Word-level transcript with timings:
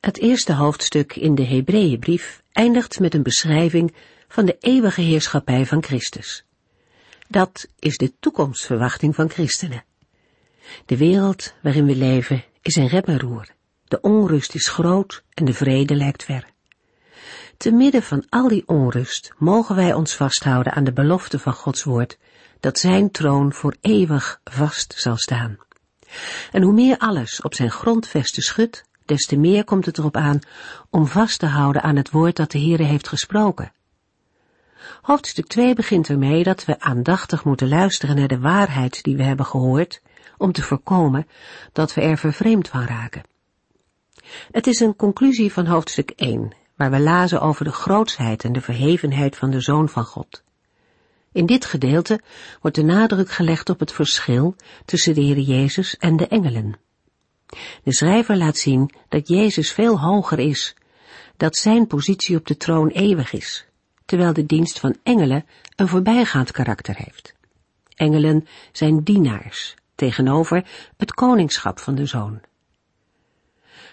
Het 0.00 0.18
eerste 0.18 0.54
hoofdstuk 0.54 1.16
in 1.16 1.34
de 1.34 1.44
Hebreeënbrief 1.44 2.42
eindigt 2.52 3.00
met 3.00 3.14
een 3.14 3.22
beschrijving 3.22 3.94
van 4.28 4.44
de 4.44 4.56
eeuwige 4.60 5.00
heerschappij 5.00 5.66
van 5.66 5.82
Christus. 5.82 6.44
Dat 7.28 7.66
is 7.78 7.96
de 7.96 8.12
toekomstverwachting 8.20 9.14
van 9.14 9.30
christenen. 9.30 9.84
De 10.86 10.96
wereld 10.96 11.54
waarin 11.62 11.86
we 11.86 11.96
leven 11.96 12.44
is 12.62 12.76
een 12.76 12.88
rep 12.88 13.06
en 13.06 13.20
roer. 13.20 13.48
De 13.84 14.00
onrust 14.00 14.54
is 14.54 14.68
groot 14.68 15.22
en 15.34 15.44
de 15.44 15.54
vrede 15.54 15.94
lijkt 15.94 16.24
ver. 16.24 16.44
Te 17.56 17.70
midden 17.72 18.02
van 18.02 18.26
al 18.28 18.48
die 18.48 18.68
onrust 18.68 19.32
mogen 19.38 19.76
wij 19.76 19.94
ons 19.94 20.14
vasthouden 20.14 20.72
aan 20.72 20.84
de 20.84 20.92
belofte 20.92 21.38
van 21.38 21.52
Gods 21.52 21.84
woord, 21.84 22.18
dat 22.60 22.78
zijn 22.78 23.10
troon 23.10 23.52
voor 23.52 23.76
eeuwig 23.80 24.40
vast 24.44 24.94
zal 24.96 25.16
staan. 25.16 25.58
En 26.52 26.62
hoe 26.62 26.72
meer 26.72 26.98
alles 26.98 27.42
op 27.42 27.54
zijn 27.54 27.70
grondvesten 27.70 28.42
schudt, 28.42 28.88
des 29.04 29.26
te 29.26 29.36
meer 29.36 29.64
komt 29.64 29.86
het 29.86 29.98
erop 29.98 30.16
aan 30.16 30.40
om 30.90 31.06
vast 31.06 31.38
te 31.38 31.46
houden 31.46 31.82
aan 31.82 31.96
het 31.96 32.10
woord 32.10 32.36
dat 32.36 32.50
de 32.50 32.58
Heere 32.58 32.82
heeft 32.82 33.08
gesproken. 33.08 33.72
Hoofdstuk 35.02 35.46
2 35.46 35.74
begint 35.74 36.08
ermee 36.08 36.42
dat 36.42 36.64
we 36.64 36.80
aandachtig 36.80 37.44
moeten 37.44 37.68
luisteren 37.68 38.16
naar 38.16 38.28
de 38.28 38.38
waarheid 38.38 39.02
die 39.02 39.16
we 39.16 39.22
hebben 39.22 39.46
gehoord, 39.46 40.02
om 40.38 40.52
te 40.52 40.62
voorkomen 40.62 41.26
dat 41.72 41.94
we 41.94 42.00
er 42.00 42.18
vervreemd 42.18 42.68
van 42.68 42.84
raken. 42.84 43.22
Het 44.50 44.66
is 44.66 44.80
een 44.80 44.96
conclusie 44.96 45.52
van 45.52 45.66
hoofdstuk 45.66 46.10
1, 46.10 46.52
waar 46.76 46.90
we 46.90 47.00
lazen 47.00 47.40
over 47.40 47.64
de 47.64 47.72
grootsheid 47.72 48.44
en 48.44 48.52
de 48.52 48.60
verhevenheid 48.60 49.36
van 49.36 49.50
de 49.50 49.60
Zoon 49.60 49.88
van 49.88 50.04
God. 50.04 50.42
In 51.32 51.46
dit 51.46 51.64
gedeelte 51.64 52.20
wordt 52.60 52.76
de 52.76 52.82
nadruk 52.82 53.30
gelegd 53.30 53.70
op 53.70 53.80
het 53.80 53.92
verschil 53.92 54.54
tussen 54.84 55.14
de 55.14 55.20
Heer 55.20 55.38
Jezus 55.38 55.96
en 55.96 56.16
de 56.16 56.26
engelen. 56.26 56.78
De 57.84 57.92
schrijver 57.92 58.36
laat 58.36 58.56
zien 58.56 58.94
dat 59.08 59.28
Jezus 59.28 59.72
veel 59.72 60.00
hoger 60.00 60.38
is, 60.38 60.74
dat 61.36 61.56
zijn 61.56 61.86
positie 61.86 62.36
op 62.36 62.46
de 62.46 62.56
troon 62.56 62.88
eeuwig 62.88 63.32
is, 63.32 63.66
terwijl 64.04 64.32
de 64.32 64.46
dienst 64.46 64.78
van 64.78 64.96
engelen 65.02 65.44
een 65.76 65.88
voorbijgaand 65.88 66.50
karakter 66.50 66.94
heeft. 66.96 67.34
Engelen 67.88 68.46
zijn 68.72 69.02
dienaars 69.02 69.74
tegenover 69.94 70.66
het 70.96 71.14
koningschap 71.14 71.78
van 71.78 71.94
de 71.94 72.06
Zoon. 72.06 72.40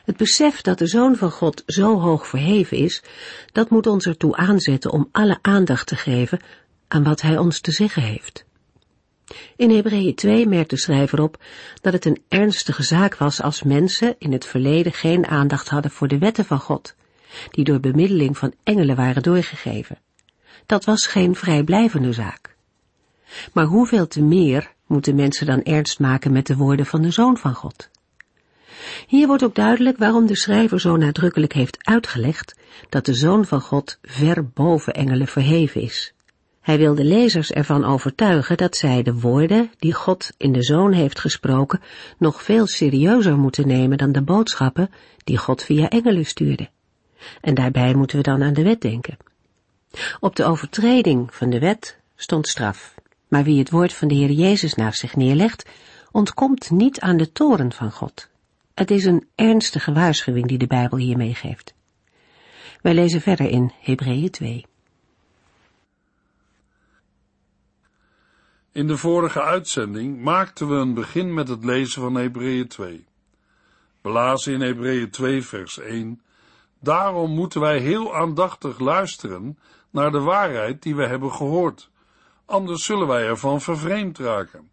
Het 0.05 0.17
besef 0.17 0.61
dat 0.61 0.77
de 0.77 0.88
Zoon 0.88 1.16
van 1.16 1.31
God 1.31 1.64
zo 1.66 1.99
hoog 1.99 2.27
verheven 2.27 2.77
is, 2.77 3.03
dat 3.52 3.69
moet 3.69 3.88
ons 3.88 4.05
ertoe 4.05 4.36
aanzetten 4.36 4.92
om 4.92 5.09
alle 5.11 5.39
aandacht 5.42 5.88
te 5.88 5.95
geven 5.95 6.39
aan 6.88 7.03
wat 7.03 7.21
Hij 7.21 7.38
ons 7.38 7.59
te 7.59 7.71
zeggen 7.71 8.02
heeft. 8.02 8.45
In 9.56 9.70
Hebreeën 9.70 10.16
2 10.16 10.47
merkt 10.47 10.70
de 10.70 10.78
schrijver 10.78 11.22
op 11.22 11.44
dat 11.81 11.94
het 11.94 12.06
een 12.06 12.22
ernstige 12.28 12.83
zaak 12.83 13.16
was 13.16 13.42
als 13.42 13.64
mensen 13.64 14.16
in 14.17 14.31
het 14.31 14.45
verleden 14.45 14.94
geen 14.94 15.28
aandacht 15.28 15.70
hadden 15.70 15.92
voor 15.92 16.08
de 16.08 16.17
wetten 16.17 16.45
van 16.45 16.59
God, 16.59 16.95
die 17.52 17.64
door 17.64 17.80
bemiddeling 17.80 18.38
van 18.38 18.53
engelen 18.64 18.95
waren 18.95 19.23
doorgegeven. 19.23 19.98
Dat 20.66 20.86
was 20.86 21.08
geen 21.08 21.36
vrijblijvende 21.36 22.14
zaak. 22.14 22.55
Maar 23.53 23.66
hoeveel 23.66 24.08
te 24.08 24.22
meer 24.22 24.73
moeten 24.86 25.16
mensen 25.16 25.45
dan 25.45 25.64
ernst 25.64 25.99
maken 25.99 26.32
met 26.32 26.48
de 26.48 26.55
woorden 26.55 26.86
van 26.86 27.02
de 27.02 27.11
Zoon 27.11 27.37
van 27.37 27.54
God? 27.54 27.89
Hier 29.08 29.27
wordt 29.27 29.43
ook 29.43 29.55
duidelijk 29.55 29.98
waarom 29.98 30.26
de 30.26 30.36
schrijver 30.36 30.80
zo 30.80 30.95
nadrukkelijk 30.95 31.54
heeft 31.54 31.77
uitgelegd 31.82 32.55
dat 32.89 33.05
de 33.05 33.14
Zoon 33.14 33.45
van 33.45 33.61
God 33.61 33.99
ver 34.02 34.49
boven 34.49 34.93
engelen 34.93 35.27
verheven 35.27 35.82
is. 35.82 36.14
Hij 36.67 36.78
wil 36.78 36.95
de 36.95 37.04
lezers 37.04 37.52
ervan 37.52 37.86
overtuigen 37.86 38.58
dat 38.58 38.78
zij 38.78 39.04
de 39.04 39.20
woorden 39.20 39.72
die 39.78 39.94
God 39.94 40.32
in 40.38 40.52
de 40.52 40.64
Zoon 40.64 40.92
heeft 40.92 41.20
gesproken 41.20 41.82
nog 42.17 42.44
veel 42.44 42.67
serieuzer 42.67 43.38
moeten 43.38 43.67
nemen 43.67 43.98
dan 43.98 44.11
de 44.11 44.22
boodschappen 44.22 44.89
die 45.23 45.38
God 45.38 45.64
via 45.64 45.89
engelen 45.89 46.26
stuurde. 46.26 46.70
En 47.42 47.54
daarbij 47.54 47.94
moeten 47.94 48.17
we 48.17 48.23
dan 48.23 48.44
aan 48.44 48.54
de 48.54 48.64
wet 48.64 48.82
denken. 48.82 49.17
Op 50.20 50.36
de 50.36 50.44
overtreding 50.44 51.33
van 51.36 51.50
de 51.50 51.60
wet 51.60 51.98
stond 52.16 52.48
straf, 52.48 52.95
maar 53.28 53.44
wie 53.44 53.60
het 53.60 53.70
woord 53.70 53.94
van 53.94 54.08
de 54.08 54.16
Heer 54.16 54.32
Jezus 54.32 54.73
naast 54.73 54.99
zich 54.99 55.16
neerlegt, 55.16 55.70
ontkomt 56.11 56.72
niet 56.72 56.99
aan 56.99 57.17
de 57.17 57.32
toren 57.32 57.72
van 57.72 57.92
God. 57.92 58.30
Het 58.73 58.92
is 58.92 59.05
een 59.05 59.28
ernstige 59.36 59.94
waarschuwing 59.94 60.48
die 60.48 60.58
de 60.58 60.67
Bijbel 60.67 60.98
hier 60.98 61.17
meegeeft. 61.17 61.73
Wij 62.82 62.94
lezen 62.94 63.22
verder 63.22 63.49
in 63.49 63.72
Hebreeën 63.80 64.30
2. 64.30 64.66
In 68.77 68.88
de 68.88 68.98
vorige 68.98 69.42
uitzending 69.42 70.21
maakten 70.21 70.70
we 70.70 70.76
een 70.76 70.93
begin 70.93 71.33
met 71.33 71.48
het 71.48 71.65
lezen 71.65 72.02
van 72.02 72.15
Hebreeën 72.15 72.67
2. 72.67 73.05
We 74.02 74.10
lazen 74.10 74.54
in 74.54 74.61
Hebreeën 74.61 75.10
2 75.10 75.42
vers 75.42 75.80
1 75.80 76.21
Daarom 76.80 77.32
moeten 77.32 77.61
wij 77.61 77.80
heel 77.80 78.16
aandachtig 78.16 78.80
luisteren 78.80 79.60
naar 79.89 80.11
de 80.11 80.20
waarheid 80.20 80.82
die 80.82 80.95
we 80.95 81.05
hebben 81.05 81.32
gehoord, 81.32 81.89
anders 82.45 82.83
zullen 82.83 83.08
wij 83.08 83.26
ervan 83.27 83.61
vervreemd 83.61 84.17
raken. 84.17 84.70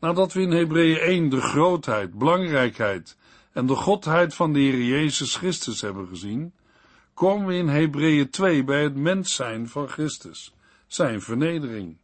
Nadat 0.00 0.32
we 0.32 0.40
in 0.40 0.52
Hebreeën 0.52 0.98
1 0.98 1.28
de 1.28 1.40
grootheid, 1.40 2.18
belangrijkheid 2.18 3.16
en 3.52 3.66
de 3.66 3.74
godheid 3.74 4.34
van 4.34 4.52
de 4.52 4.58
Heer 4.58 4.82
Jezus 4.82 5.36
Christus 5.36 5.80
hebben 5.80 6.08
gezien, 6.08 6.54
komen 7.14 7.46
we 7.46 7.54
in 7.54 7.68
Hebreeën 7.68 8.30
2 8.30 8.64
bij 8.64 8.82
het 8.82 8.96
mens 8.96 9.34
zijn 9.34 9.68
van 9.68 9.88
Christus, 9.88 10.54
zijn 10.86 11.20
vernedering. 11.20 11.96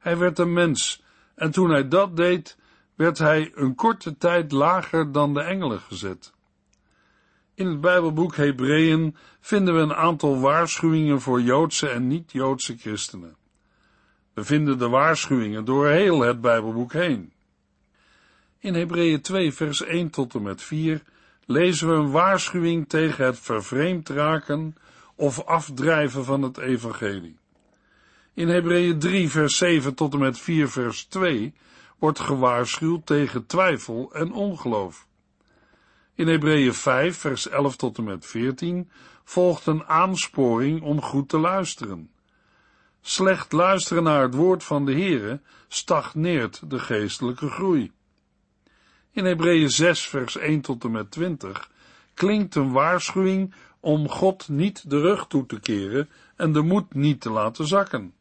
Hij 0.00 0.16
werd 0.16 0.38
een 0.38 0.52
mens, 0.52 1.02
en 1.34 1.50
toen 1.50 1.70
hij 1.70 1.88
dat 1.88 2.16
deed, 2.16 2.56
werd 2.94 3.18
hij 3.18 3.52
een 3.54 3.74
korte 3.74 4.16
tijd 4.16 4.52
lager 4.52 5.12
dan 5.12 5.34
de 5.34 5.40
engelen 5.40 5.80
gezet. 5.80 6.32
In 7.54 7.66
het 7.66 7.80
Bijbelboek 7.80 8.36
Hebreeën 8.36 9.16
vinden 9.40 9.74
we 9.74 9.80
een 9.80 9.94
aantal 9.94 10.40
waarschuwingen 10.40 11.20
voor 11.20 11.40
Joodse 11.40 11.88
en 11.88 12.06
niet-Joodse 12.06 12.76
christenen. 12.76 13.36
We 14.34 14.44
vinden 14.44 14.78
de 14.78 14.88
waarschuwingen 14.88 15.64
door 15.64 15.88
heel 15.88 16.20
het 16.20 16.40
Bijbelboek 16.40 16.92
heen. 16.92 17.32
In 18.58 18.74
Hebreeën 18.74 19.20
2 19.20 19.52
vers 19.52 19.82
1 19.82 20.10
tot 20.10 20.34
en 20.34 20.42
met 20.42 20.62
4 20.62 21.02
lezen 21.44 21.88
we 21.88 21.94
een 21.94 22.10
waarschuwing 22.10 22.88
tegen 22.88 23.24
het 23.24 23.38
vervreemd 23.38 24.08
raken 24.08 24.76
of 25.14 25.44
afdrijven 25.44 26.24
van 26.24 26.42
het 26.42 26.58
evangelie. 26.58 27.38
In 28.40 28.48
Hebreeën 28.48 28.98
3 28.98 29.30
vers 29.30 29.56
7 29.56 29.94
tot 29.94 30.12
en 30.12 30.18
met 30.18 30.38
4 30.38 30.68
vers 30.68 31.04
2 31.04 31.54
wordt 31.98 32.18
gewaarschuwd 32.18 33.06
tegen 33.06 33.46
twijfel 33.46 34.12
en 34.12 34.32
ongeloof. 34.32 35.06
In 36.14 36.28
Hebreeën 36.28 36.74
5 36.74 37.16
vers 37.16 37.48
11 37.48 37.76
tot 37.76 37.98
en 37.98 38.04
met 38.04 38.26
14 38.26 38.90
volgt 39.24 39.66
een 39.66 39.84
aansporing 39.84 40.82
om 40.82 41.02
goed 41.02 41.28
te 41.28 41.38
luisteren. 41.38 42.10
Slecht 43.00 43.52
luisteren 43.52 44.02
naar 44.02 44.22
het 44.22 44.34
woord 44.34 44.64
van 44.64 44.84
de 44.84 44.92
Heere 44.92 45.40
stagneert 45.68 46.70
de 46.70 46.78
geestelijke 46.78 47.48
groei. 47.48 47.92
In 49.12 49.24
Hebreeën 49.24 49.70
6 49.70 50.06
vers 50.06 50.36
1 50.36 50.60
tot 50.60 50.84
en 50.84 50.90
met 50.90 51.10
20 51.10 51.70
klinkt 52.14 52.54
een 52.54 52.72
waarschuwing 52.72 53.54
om 53.80 54.08
God 54.08 54.48
niet 54.48 54.90
de 54.90 55.00
rug 55.00 55.26
toe 55.26 55.46
te 55.46 55.60
keren 55.60 56.08
en 56.36 56.52
de 56.52 56.62
moed 56.62 56.94
niet 56.94 57.20
te 57.20 57.30
laten 57.30 57.66
zakken. 57.66 58.18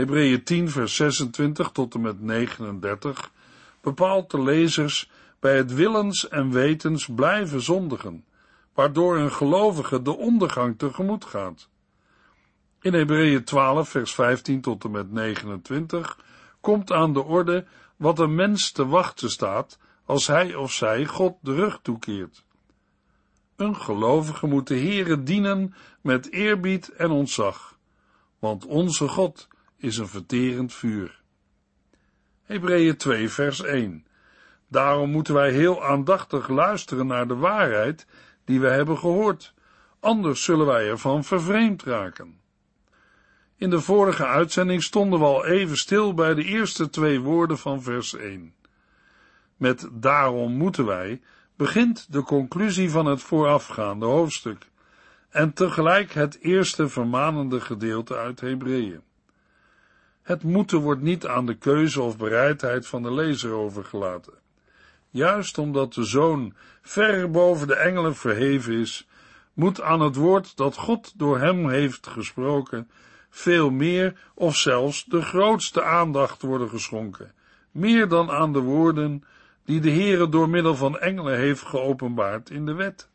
Hebreeën 0.00 0.42
10 0.42 0.70
vers 0.70 0.96
26 0.96 1.70
tot 1.70 1.94
en 1.94 2.00
met 2.00 2.20
39 2.20 3.30
bepaalt 3.80 4.30
de 4.30 4.42
lezers 4.42 5.10
bij 5.40 5.56
het 5.56 5.74
willens 5.74 6.28
en 6.28 6.50
wetens 6.50 7.08
blijven 7.14 7.62
zondigen, 7.62 8.24
waardoor 8.74 9.18
een 9.18 9.32
gelovige 9.32 10.02
de 10.02 10.16
ondergang 10.16 10.78
tegemoet 10.78 11.24
gaat. 11.24 11.68
In 12.80 12.94
Hebreeën 12.94 13.44
12 13.44 13.88
vers 13.88 14.14
15 14.14 14.60
tot 14.60 14.84
en 14.84 14.90
met 14.90 15.12
29 15.12 16.18
komt 16.60 16.92
aan 16.92 17.12
de 17.12 17.24
orde 17.24 17.66
wat 17.96 18.18
een 18.18 18.34
mens 18.34 18.72
te 18.72 18.86
wachten 18.86 19.30
staat 19.30 19.78
als 20.04 20.26
hij 20.26 20.54
of 20.54 20.72
zij 20.72 21.06
God 21.06 21.36
de 21.40 21.54
rug 21.54 21.78
toekeert. 21.82 22.44
Een 23.56 23.76
gelovige 23.76 24.46
moet 24.46 24.66
de 24.66 24.78
Heere 24.78 25.22
dienen 25.22 25.74
met 26.00 26.32
eerbied 26.32 26.88
en 26.88 27.10
ontzag, 27.10 27.78
want 28.38 28.66
onze 28.66 29.08
God 29.08 29.48
is 29.80 29.98
een 29.98 30.08
verterend 30.08 30.74
vuur. 30.74 31.20
Hebreeën 32.42 32.96
2 32.96 33.28
vers 33.28 33.62
1 33.62 34.06
Daarom 34.68 35.10
moeten 35.10 35.34
wij 35.34 35.50
heel 35.50 35.84
aandachtig 35.84 36.48
luisteren 36.48 37.06
naar 37.06 37.28
de 37.28 37.36
waarheid 37.36 38.06
die 38.44 38.60
we 38.60 38.68
hebben 38.68 38.98
gehoord, 38.98 39.54
anders 40.00 40.44
zullen 40.44 40.66
wij 40.66 40.88
ervan 40.88 41.24
vervreemd 41.24 41.82
raken. 41.82 42.40
In 43.56 43.70
de 43.70 43.80
vorige 43.80 44.26
uitzending 44.26 44.82
stonden 44.82 45.18
we 45.18 45.24
al 45.24 45.46
even 45.46 45.76
stil 45.76 46.14
bij 46.14 46.34
de 46.34 46.44
eerste 46.44 46.90
twee 46.90 47.20
woorden 47.20 47.58
van 47.58 47.82
vers 47.82 48.14
1. 48.14 48.54
Met 49.56 49.88
daarom 49.92 50.52
moeten 50.52 50.86
wij 50.86 51.20
begint 51.56 52.12
de 52.12 52.22
conclusie 52.22 52.90
van 52.90 53.06
het 53.06 53.22
voorafgaande 53.22 54.06
hoofdstuk 54.06 54.68
en 55.30 55.52
tegelijk 55.52 56.12
het 56.12 56.38
eerste 56.40 56.88
vermanende 56.88 57.60
gedeelte 57.60 58.16
uit 58.16 58.40
Hebreeën. 58.40 59.02
Het 60.22 60.42
moeten 60.42 60.78
wordt 60.78 61.02
niet 61.02 61.26
aan 61.26 61.46
de 61.46 61.54
keuze 61.54 62.02
of 62.02 62.16
bereidheid 62.16 62.86
van 62.86 63.02
de 63.02 63.12
lezer 63.12 63.52
overgelaten. 63.52 64.32
Juist 65.10 65.58
omdat 65.58 65.94
de 65.94 66.04
zoon 66.04 66.54
ver 66.82 67.30
boven 67.30 67.66
de 67.66 67.74
engelen 67.74 68.16
verheven 68.16 68.74
is, 68.74 69.08
moet 69.52 69.80
aan 69.80 70.00
het 70.00 70.16
woord 70.16 70.56
dat 70.56 70.76
God 70.76 71.12
door 71.16 71.38
hem 71.38 71.68
heeft 71.68 72.06
gesproken 72.06 72.90
veel 73.30 73.70
meer 73.70 74.14
of 74.34 74.56
zelfs 74.56 75.04
de 75.04 75.22
grootste 75.22 75.82
aandacht 75.82 76.42
worden 76.42 76.68
geschonken, 76.68 77.32
meer 77.70 78.08
dan 78.08 78.30
aan 78.30 78.52
de 78.52 78.60
woorden 78.60 79.24
die 79.64 79.80
de 79.80 79.90
Heere 79.90 80.28
door 80.28 80.48
middel 80.48 80.74
van 80.74 80.98
engelen 80.98 81.38
heeft 81.38 81.62
geopenbaard 81.62 82.50
in 82.50 82.66
de 82.66 82.74
wet. 82.74 83.08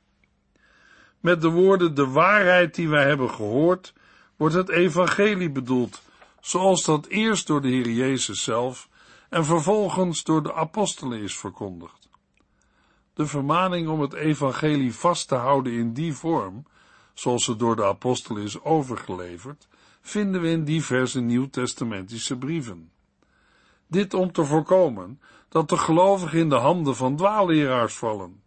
Met 1.19 1.41
de 1.41 1.49
woorden 1.49 1.95
de 1.95 2.07
waarheid 2.07 2.75
die 2.75 2.89
wij 2.89 3.07
hebben 3.07 3.29
gehoord, 3.29 3.93
wordt 4.35 4.55
het 4.55 4.69
evangelie 4.69 5.49
bedoeld, 5.49 6.01
zoals 6.45 6.83
dat 6.83 7.05
eerst 7.05 7.47
door 7.47 7.61
de 7.61 7.67
Heer 7.67 7.89
Jezus 7.89 8.43
zelf 8.43 8.89
en 9.29 9.45
vervolgens 9.45 10.23
door 10.23 10.43
de 10.43 10.53
apostelen 10.53 11.21
is 11.21 11.37
verkondigd. 11.37 12.09
De 13.13 13.25
vermaning 13.25 13.87
om 13.87 14.01
het 14.01 14.13
evangelie 14.13 14.95
vast 14.95 15.27
te 15.27 15.35
houden 15.35 15.73
in 15.73 15.93
die 15.93 16.13
vorm, 16.13 16.65
zoals 17.13 17.47
het 17.47 17.59
door 17.59 17.75
de 17.75 17.85
apostelen 17.85 18.43
is 18.43 18.61
overgeleverd, 18.61 19.67
vinden 20.01 20.41
we 20.41 20.49
in 20.49 20.63
diverse 20.63 21.21
nieuwtestamentische 21.21 22.37
brieven. 22.37 22.91
Dit 23.87 24.13
om 24.13 24.31
te 24.31 24.45
voorkomen 24.45 25.21
dat 25.49 25.69
de 25.69 25.77
gelovigen 25.77 26.39
in 26.39 26.49
de 26.49 26.55
handen 26.55 26.95
van 26.95 27.15
dwaalleraars 27.15 27.95
vallen. 27.95 28.41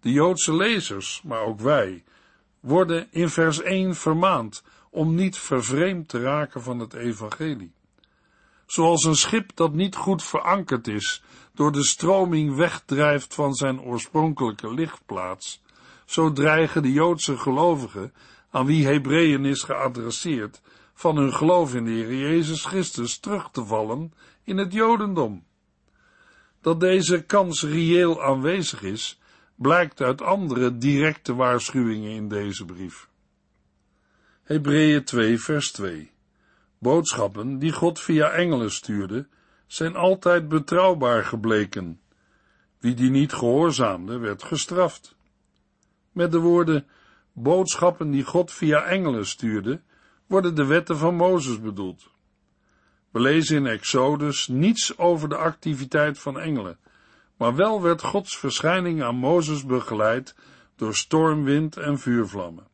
De 0.00 0.12
Joodse 0.12 0.54
lezers, 0.54 1.22
maar 1.22 1.42
ook 1.42 1.60
wij, 1.60 2.04
worden 2.60 3.08
in 3.10 3.28
vers 3.28 3.60
1 3.60 3.94
vermaand 3.94 4.62
om 4.90 5.14
niet 5.14 5.38
vervreemd 5.38 6.08
te 6.08 6.20
raken 6.20 6.62
van 6.62 6.78
het 6.78 6.94
evangelie. 6.94 7.72
Zoals 8.66 9.04
een 9.04 9.16
schip 9.16 9.56
dat 9.56 9.72
niet 9.72 9.96
goed 9.96 10.24
verankerd 10.24 10.86
is, 10.88 11.22
door 11.54 11.72
de 11.72 11.84
stroming 11.84 12.56
wegdrijft 12.56 13.34
van 13.34 13.54
zijn 13.54 13.80
oorspronkelijke 13.80 14.74
lichtplaats, 14.74 15.62
zo 16.04 16.32
dreigen 16.32 16.82
de 16.82 16.92
Joodse 16.92 17.36
gelovigen, 17.36 18.12
aan 18.50 18.66
wie 18.66 18.86
Hebreeën 18.86 19.44
is 19.44 19.62
geadresseerd, 19.62 20.60
van 20.94 21.16
hun 21.16 21.32
geloof 21.32 21.74
in 21.74 21.84
de 21.84 21.90
Heer 21.90 22.14
Jezus 22.14 22.64
Christus 22.64 23.18
terug 23.18 23.48
te 23.50 23.64
vallen 23.64 24.12
in 24.44 24.58
het 24.58 24.72
Jodendom. 24.72 25.44
Dat 26.60 26.80
deze 26.80 27.22
kans 27.22 27.62
reëel 27.62 28.22
aanwezig 28.22 28.82
is, 28.82 29.20
blijkt 29.54 30.00
uit 30.00 30.22
andere 30.22 30.78
directe 30.78 31.34
waarschuwingen 31.34 32.10
in 32.10 32.28
deze 32.28 32.64
brief. 32.64 33.09
Hebreeën 34.50 35.04
2 35.04 35.38
vers 35.38 35.72
2 35.72 36.10
Boodschappen 36.78 37.58
die 37.58 37.72
God 37.72 38.00
via 38.00 38.30
engelen 38.30 38.70
stuurde, 38.70 39.26
zijn 39.66 39.96
altijd 39.96 40.48
betrouwbaar 40.48 41.24
gebleken. 41.24 42.00
Wie 42.78 42.94
die 42.94 43.10
niet 43.10 43.32
gehoorzaamde, 43.32 44.18
werd 44.18 44.42
gestraft. 44.42 45.14
Met 46.12 46.32
de 46.32 46.38
woorden 46.38 46.86
boodschappen 47.32 48.10
die 48.10 48.24
God 48.24 48.52
via 48.52 48.84
engelen 48.84 49.26
stuurde, 49.26 49.80
worden 50.26 50.54
de 50.54 50.64
wetten 50.64 50.96
van 50.96 51.14
Mozes 51.14 51.60
bedoeld. 51.60 52.10
We 53.10 53.20
lezen 53.20 53.56
in 53.56 53.66
Exodus 53.66 54.48
niets 54.48 54.98
over 54.98 55.28
de 55.28 55.36
activiteit 55.36 56.18
van 56.18 56.40
engelen, 56.40 56.78
maar 57.36 57.54
wel 57.54 57.82
werd 57.82 58.02
Gods 58.02 58.38
verschijning 58.38 59.02
aan 59.02 59.16
Mozes 59.16 59.64
begeleid 59.64 60.34
door 60.76 60.94
stormwind 60.94 61.76
en 61.76 61.98
vuurvlammen. 61.98 62.69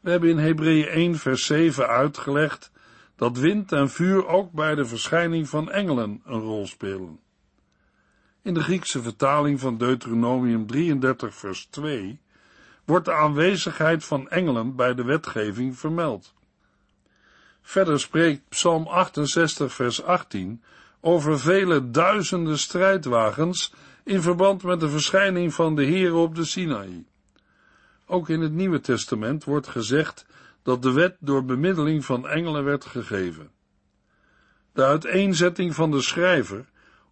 We 0.00 0.10
hebben 0.10 0.28
in 0.30 0.38
Hebreeën 0.38 0.88
1 0.88 1.18
vers 1.18 1.46
7 1.46 1.88
uitgelegd 1.88 2.70
dat 3.16 3.38
wind 3.38 3.72
en 3.72 3.90
vuur 3.90 4.26
ook 4.26 4.52
bij 4.52 4.74
de 4.74 4.84
verschijning 4.84 5.48
van 5.48 5.70
engelen 5.70 6.22
een 6.24 6.40
rol 6.40 6.66
spelen. 6.66 7.20
In 8.42 8.54
de 8.54 8.62
Griekse 8.62 9.02
vertaling 9.02 9.60
van 9.60 9.78
Deuteronomium 9.78 10.66
33 10.66 11.34
vers 11.34 11.66
2 11.66 12.20
wordt 12.84 13.04
de 13.04 13.12
aanwezigheid 13.12 14.04
van 14.04 14.28
engelen 14.28 14.76
bij 14.76 14.94
de 14.94 15.04
wetgeving 15.04 15.78
vermeld. 15.78 16.34
Verder 17.62 18.00
spreekt 18.00 18.48
Psalm 18.48 18.86
68 18.86 19.72
vers 19.72 20.02
18 20.02 20.62
over 21.00 21.40
vele 21.40 21.90
duizenden 21.90 22.58
strijdwagens 22.58 23.72
in 24.04 24.22
verband 24.22 24.62
met 24.62 24.80
de 24.80 24.88
verschijning 24.88 25.54
van 25.54 25.74
de 25.74 25.84
Heer 25.84 26.14
op 26.14 26.34
de 26.34 26.44
Sinaï. 26.44 27.04
Ook 28.10 28.28
in 28.28 28.40
het 28.40 28.52
Nieuwe 28.52 28.80
Testament 28.80 29.44
wordt 29.44 29.68
gezegd 29.68 30.26
dat 30.62 30.82
de 30.82 30.92
wet 30.92 31.16
door 31.20 31.44
bemiddeling 31.44 32.04
van 32.04 32.28
engelen 32.28 32.64
werd 32.64 32.84
gegeven. 32.84 33.50
De 34.72 34.84
uiteenzetting 34.84 35.74
van 35.74 35.90
de 35.90 36.00
schrijver 36.00 36.64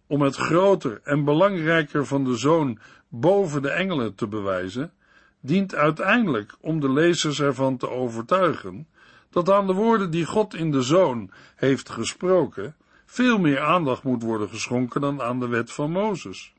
om 0.07 0.21
het 0.21 0.35
groter 0.35 0.99
en 1.03 1.23
belangrijker 1.23 2.05
van 2.05 2.23
de 2.23 2.35
zoon 2.35 2.79
boven 3.07 3.61
de 3.61 3.69
engelen 3.69 4.15
te 4.15 4.27
bewijzen, 4.27 4.93
dient 5.41 5.75
uiteindelijk 5.75 6.55
om 6.59 6.79
de 6.79 6.91
lezers 6.91 7.41
ervan 7.41 7.77
te 7.77 7.89
overtuigen 7.89 8.87
dat 9.29 9.49
aan 9.49 9.67
de 9.67 9.73
woorden 9.73 10.11
die 10.11 10.25
God 10.25 10.53
in 10.53 10.71
de 10.71 10.81
zoon 10.81 11.31
heeft 11.55 11.89
gesproken 11.89 12.75
veel 13.05 13.39
meer 13.39 13.59
aandacht 13.59 14.03
moet 14.03 14.23
worden 14.23 14.49
geschonken 14.49 15.01
dan 15.01 15.21
aan 15.21 15.39
de 15.39 15.47
wet 15.47 15.71
van 15.71 15.91
Mozes. 15.91 16.53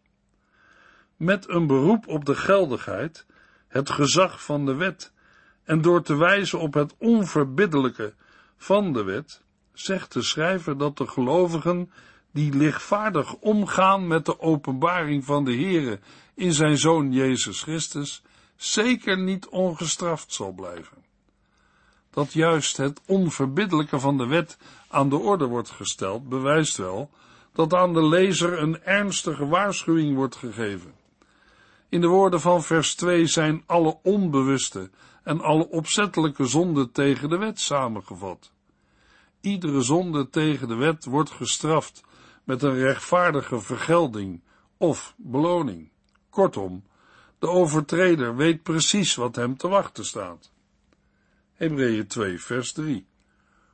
Met 1.16 1.48
een 1.48 1.66
beroep 1.66 2.06
op 2.06 2.24
de 2.24 2.34
geldigheid, 2.34 3.26
het 3.68 3.90
gezag 3.90 4.44
van 4.44 4.66
de 4.66 4.74
wet 4.74 5.12
en 5.64 5.80
door 5.80 6.02
te 6.02 6.16
wijzen 6.16 6.58
op 6.58 6.74
het 6.74 6.94
onverbiddelijke 6.98 8.14
van 8.56 8.92
de 8.92 9.02
wet, 9.02 9.42
zegt 9.72 10.12
de 10.12 10.22
schrijver 10.22 10.78
dat 10.78 10.96
de 10.96 11.06
gelovigen 11.06 11.90
die 12.32 12.54
lichtvaardig 12.54 13.34
omgaan 13.34 14.06
met 14.06 14.26
de 14.26 14.40
openbaring 14.40 15.24
van 15.24 15.44
de 15.44 15.54
Heere 15.54 15.98
in 16.34 16.52
zijn 16.52 16.78
Zoon 16.78 17.12
Jezus 17.12 17.62
Christus, 17.62 18.22
zeker 18.56 19.18
niet 19.18 19.48
ongestraft 19.48 20.32
zal 20.32 20.52
blijven. 20.52 20.96
Dat 22.10 22.32
juist 22.32 22.76
het 22.76 23.00
onverbiddelijke 23.06 24.00
van 24.00 24.16
de 24.16 24.26
wet 24.26 24.58
aan 24.88 25.08
de 25.08 25.16
orde 25.16 25.46
wordt 25.46 25.70
gesteld, 25.70 26.28
bewijst 26.28 26.76
wel 26.76 27.10
dat 27.52 27.74
aan 27.74 27.92
de 27.92 28.06
lezer 28.06 28.58
een 28.58 28.82
ernstige 28.82 29.46
waarschuwing 29.46 30.14
wordt 30.14 30.36
gegeven. 30.36 30.97
In 31.88 32.00
de 32.00 32.06
woorden 32.06 32.40
van 32.40 32.62
vers 32.62 32.94
2 32.94 33.26
zijn 33.26 33.62
alle 33.66 33.98
onbewuste 34.02 34.90
en 35.22 35.40
alle 35.40 35.68
opzettelijke 35.68 36.46
zonden 36.46 36.92
tegen 36.92 37.28
de 37.28 37.36
wet 37.36 37.60
samengevat. 37.60 38.52
Iedere 39.40 39.82
zonde 39.82 40.28
tegen 40.30 40.68
de 40.68 40.74
wet 40.74 41.04
wordt 41.04 41.30
gestraft 41.30 42.02
met 42.44 42.62
een 42.62 42.74
rechtvaardige 42.74 43.60
vergelding 43.60 44.42
of 44.76 45.14
beloning. 45.16 45.90
Kortom, 46.30 46.84
de 47.38 47.48
overtreder 47.48 48.36
weet 48.36 48.62
precies 48.62 49.14
wat 49.14 49.36
hem 49.36 49.56
te 49.56 49.68
wachten 49.68 50.04
staat. 50.04 50.52
Hebreeën 51.52 52.06
2 52.06 52.40
vers 52.40 52.72
3 52.72 53.06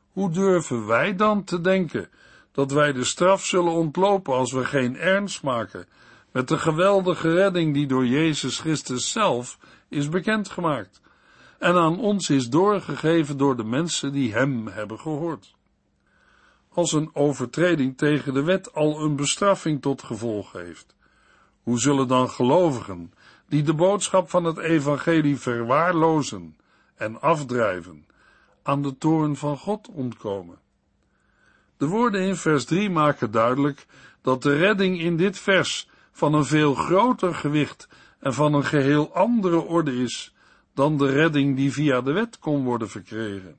Hoe 0.08 0.30
durven 0.30 0.86
wij 0.86 1.16
dan 1.16 1.44
te 1.44 1.60
denken 1.60 2.10
dat 2.52 2.72
wij 2.72 2.92
de 2.92 3.04
straf 3.04 3.44
zullen 3.44 3.72
ontlopen 3.72 4.34
als 4.34 4.52
we 4.52 4.64
geen 4.64 4.96
ernst 4.96 5.42
maken 5.42 5.86
met 6.34 6.48
de 6.48 6.58
geweldige 6.58 7.32
redding 7.32 7.74
die 7.74 7.86
door 7.86 8.06
Jezus 8.06 8.58
Christus 8.58 9.12
zelf 9.12 9.58
is 9.88 10.08
bekendgemaakt 10.08 11.00
en 11.58 11.74
aan 11.74 11.98
ons 11.98 12.30
is 12.30 12.48
doorgegeven 12.48 13.36
door 13.36 13.56
de 13.56 13.64
mensen 13.64 14.12
die 14.12 14.32
Hem 14.32 14.66
hebben 14.66 14.98
gehoord. 14.98 15.54
Als 16.68 16.92
een 16.92 17.10
overtreding 17.12 17.96
tegen 17.96 18.34
de 18.34 18.42
wet 18.42 18.74
al 18.74 19.00
een 19.00 19.16
bestraffing 19.16 19.82
tot 19.82 20.02
gevolg 20.02 20.52
heeft, 20.52 20.94
hoe 21.62 21.78
zullen 21.78 22.08
dan 22.08 22.30
gelovigen, 22.30 23.12
die 23.48 23.62
de 23.62 23.74
boodschap 23.74 24.30
van 24.30 24.44
het 24.44 24.58
evangelie 24.58 25.36
verwaarlozen 25.36 26.56
en 26.94 27.20
afdrijven, 27.20 28.06
aan 28.62 28.82
de 28.82 28.98
toorn 28.98 29.36
van 29.36 29.58
God 29.58 29.88
ontkomen? 29.88 30.58
De 31.76 31.86
woorden 31.86 32.20
in 32.20 32.36
vers 32.36 32.64
3 32.64 32.90
maken 32.90 33.30
duidelijk 33.30 33.86
dat 34.22 34.42
de 34.42 34.56
redding 34.56 35.00
in 35.00 35.16
dit 35.16 35.38
vers 35.38 35.92
van 36.14 36.34
een 36.34 36.44
veel 36.44 36.74
groter 36.74 37.34
gewicht 37.34 37.88
en 38.20 38.34
van 38.34 38.54
een 38.54 38.64
geheel 38.64 39.14
andere 39.14 39.60
orde 39.60 39.96
is 39.96 40.34
dan 40.74 40.98
de 40.98 41.10
redding 41.10 41.56
die 41.56 41.72
via 41.72 42.00
de 42.00 42.12
wet 42.12 42.38
kon 42.38 42.64
worden 42.64 42.88
verkregen. 42.88 43.58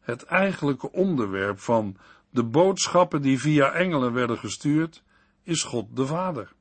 Het 0.00 0.24
eigenlijke 0.24 0.92
onderwerp 0.92 1.60
van 1.60 1.96
de 2.30 2.44
boodschappen 2.44 3.22
die 3.22 3.40
via 3.40 3.72
engelen 3.72 4.12
werden 4.12 4.38
gestuurd, 4.38 5.02
is 5.42 5.62
God 5.62 5.96
de 5.96 6.06
Vader. 6.06 6.52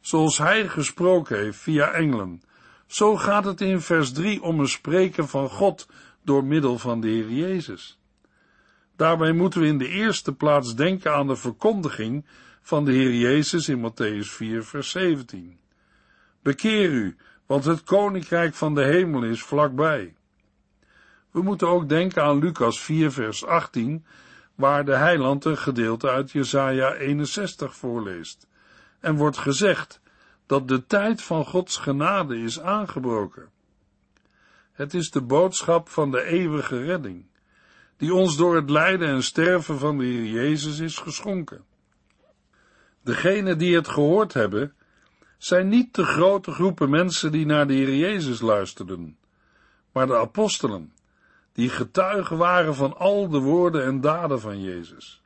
Zoals 0.00 0.38
Hij 0.38 0.68
gesproken 0.68 1.38
heeft 1.38 1.58
via 1.58 1.90
engelen, 1.90 2.42
Zo 2.86 3.16
gaat 3.16 3.44
het 3.44 3.60
in 3.60 3.80
vers 3.80 4.12
3 4.12 4.42
om 4.42 4.60
een 4.60 4.68
spreken 4.68 5.28
van 5.28 5.48
God 5.48 5.88
door 6.24 6.44
middel 6.44 6.78
van 6.78 7.00
de 7.00 7.08
Heer 7.08 7.30
Jezus. 7.30 8.00
Daarbij 8.96 9.32
moeten 9.32 9.60
we 9.60 9.66
in 9.66 9.78
de 9.78 9.88
eerste 9.88 10.34
plaats 10.34 10.74
denken 10.74 11.14
aan 11.14 11.26
de 11.26 11.36
verkondiging 11.36 12.26
van 12.62 12.84
de 12.84 12.92
Heer 12.92 13.14
Jezus 13.14 13.68
in 13.68 13.90
Matthäus 13.90 14.26
4, 14.26 14.64
vers 14.64 14.90
17. 14.90 15.58
Bekeer 16.42 16.90
u, 16.90 17.16
want 17.46 17.64
het 17.64 17.84
koninkrijk 17.84 18.54
van 18.54 18.74
de 18.74 18.84
hemel 18.84 19.22
is 19.22 19.42
vlakbij. 19.42 20.14
We 21.30 21.42
moeten 21.42 21.68
ook 21.68 21.88
denken 21.88 22.22
aan 22.22 22.38
Lucas 22.38 22.80
4, 22.80 23.12
vers 23.12 23.44
18, 23.44 24.04
waar 24.54 24.84
de 24.84 24.96
heiland 24.96 25.44
een 25.44 25.58
gedeelte 25.58 26.08
uit 26.10 26.30
Jesaja 26.30 26.94
61 26.94 27.74
voorleest. 27.74 28.46
En 29.00 29.16
wordt 29.16 29.38
gezegd 29.38 30.00
dat 30.46 30.68
de 30.68 30.86
tijd 30.86 31.22
van 31.22 31.44
Gods 31.44 31.76
genade 31.76 32.38
is 32.38 32.60
aangebroken. 32.60 33.50
Het 34.72 34.94
is 34.94 35.10
de 35.10 35.22
boodschap 35.22 35.88
van 35.88 36.10
de 36.10 36.22
eeuwige 36.22 36.84
redding, 36.84 37.26
die 37.96 38.14
ons 38.14 38.36
door 38.36 38.56
het 38.56 38.70
lijden 38.70 39.08
en 39.08 39.22
sterven 39.22 39.78
van 39.78 39.98
de 39.98 40.04
Heer 40.04 40.24
Jezus 40.24 40.78
is 40.78 40.98
geschonken. 40.98 41.64
Degenen 43.02 43.58
die 43.58 43.74
het 43.74 43.88
gehoord 43.88 44.32
hebben, 44.32 44.74
zijn 45.38 45.68
niet 45.68 45.94
de 45.94 46.04
grote 46.04 46.50
groepen 46.50 46.90
mensen 46.90 47.32
die 47.32 47.46
naar 47.46 47.66
de 47.66 47.74
Heer 47.74 47.94
Jezus 47.94 48.40
luisterden, 48.40 49.18
maar 49.92 50.06
de 50.06 50.16
apostelen, 50.16 50.92
die 51.52 51.68
getuigen 51.68 52.36
waren 52.36 52.74
van 52.74 52.96
al 52.96 53.28
de 53.28 53.38
woorden 53.38 53.84
en 53.84 54.00
daden 54.00 54.40
van 54.40 54.60
Jezus. 54.60 55.22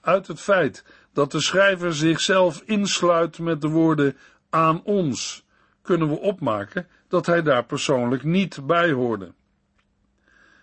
Uit 0.00 0.26
het 0.26 0.40
feit 0.40 0.84
dat 1.12 1.32
de 1.32 1.40
schrijver 1.40 1.94
zichzelf 1.94 2.62
insluit 2.64 3.38
met 3.38 3.60
de 3.60 3.68
woorden 3.68 4.16
aan 4.50 4.82
ons, 4.84 5.44
kunnen 5.82 6.08
we 6.08 6.18
opmaken 6.18 6.88
dat 7.08 7.26
hij 7.26 7.42
daar 7.42 7.64
persoonlijk 7.64 8.24
niet 8.24 8.66
bij 8.66 8.92
hoorde. 8.92 9.32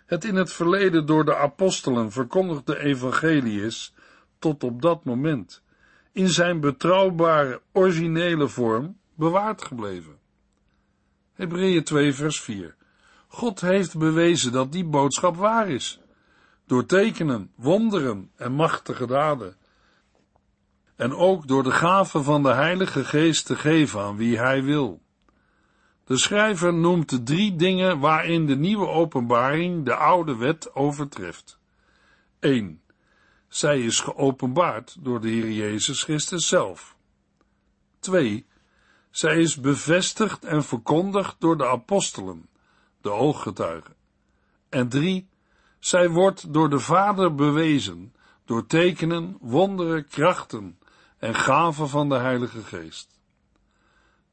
Het 0.05 0.25
in 0.25 0.36
het 0.36 0.53
verleden 0.53 1.05
door 1.05 1.25
de 1.25 1.36
apostelen 1.36 2.12
verkondigde 2.12 2.79
evangelie 2.79 3.62
is, 3.62 3.94
tot 4.39 4.63
op 4.63 4.82
dat 4.82 5.03
moment, 5.03 5.63
in 6.15 6.29
zijn 6.29 6.60
betrouwbare, 6.60 7.62
originele 7.72 8.48
vorm 8.48 8.98
bewaard 9.15 9.65
gebleven. 9.65 10.17
Hebreeën 11.34 11.84
2 11.84 12.13
vers 12.13 12.41
4 12.41 12.75
God 13.27 13.62
heeft 13.62 13.98
bewezen 13.98 14.51
dat 14.51 14.72
die 14.72 14.86
boodschap 14.86 15.36
waar 15.36 15.69
is, 15.69 16.00
door 16.65 16.86
tekenen, 16.86 17.51
wonderen 17.55 18.31
en 18.36 18.51
machtige 18.51 19.07
daden, 19.07 19.55
en 20.95 21.13
ook 21.13 21.48
door 21.48 21.63
de 21.63 21.72
gave 21.72 22.24
van 22.24 22.43
de 22.43 22.53
Heilige 22.53 23.05
Geest 23.05 23.45
te 23.45 23.55
geven 23.55 24.01
aan 24.01 24.17
wie 24.17 24.38
hij 24.38 24.63
wil. 24.63 25.01
De 26.05 26.17
schrijver 26.17 26.74
noemt 26.74 27.10
de 27.10 27.24
drie 27.24 27.55
dingen 27.55 28.00
waarin 28.00 28.45
de 28.45 28.55
nieuwe 28.55 28.88
openbaring 28.88 29.86
de 29.86 29.95
oude 29.95 30.36
wet 30.36 30.75
overtreft. 30.75 31.60
1. 32.39 32.81
Zij 33.48 33.82
is 33.82 34.00
geopenbaard 34.00 34.96
door 35.00 35.22
de 35.22 35.28
Heer 35.28 35.52
Jezus 35.52 36.04
Christus 36.04 36.48
zelf. 36.48 36.96
2. 38.00 38.46
Zij 39.10 39.40
is 39.40 39.60
bevestigd 39.60 40.46
en 40.46 40.64
verkondigd 40.64 41.36
door 41.40 41.58
de 41.58 41.68
apostelen, 41.68 42.50
de 43.02 43.10
ooggetuigen. 43.10 43.96
En 44.70 44.90
3. 44.90 45.30
Zij 45.80 46.10
wordt 46.10 46.54
door 46.54 46.70
de 46.70 46.80
Vader 46.80 47.36
bewezen, 47.36 48.14
door 48.46 48.66
tekenen, 48.66 49.38
wonderen, 49.40 50.08
krachten 50.08 50.80
en 51.18 51.36
gaven 51.36 51.90
van 51.90 52.10
de 52.10 52.16
Heilige 52.16 52.64
Geest. 52.64 53.20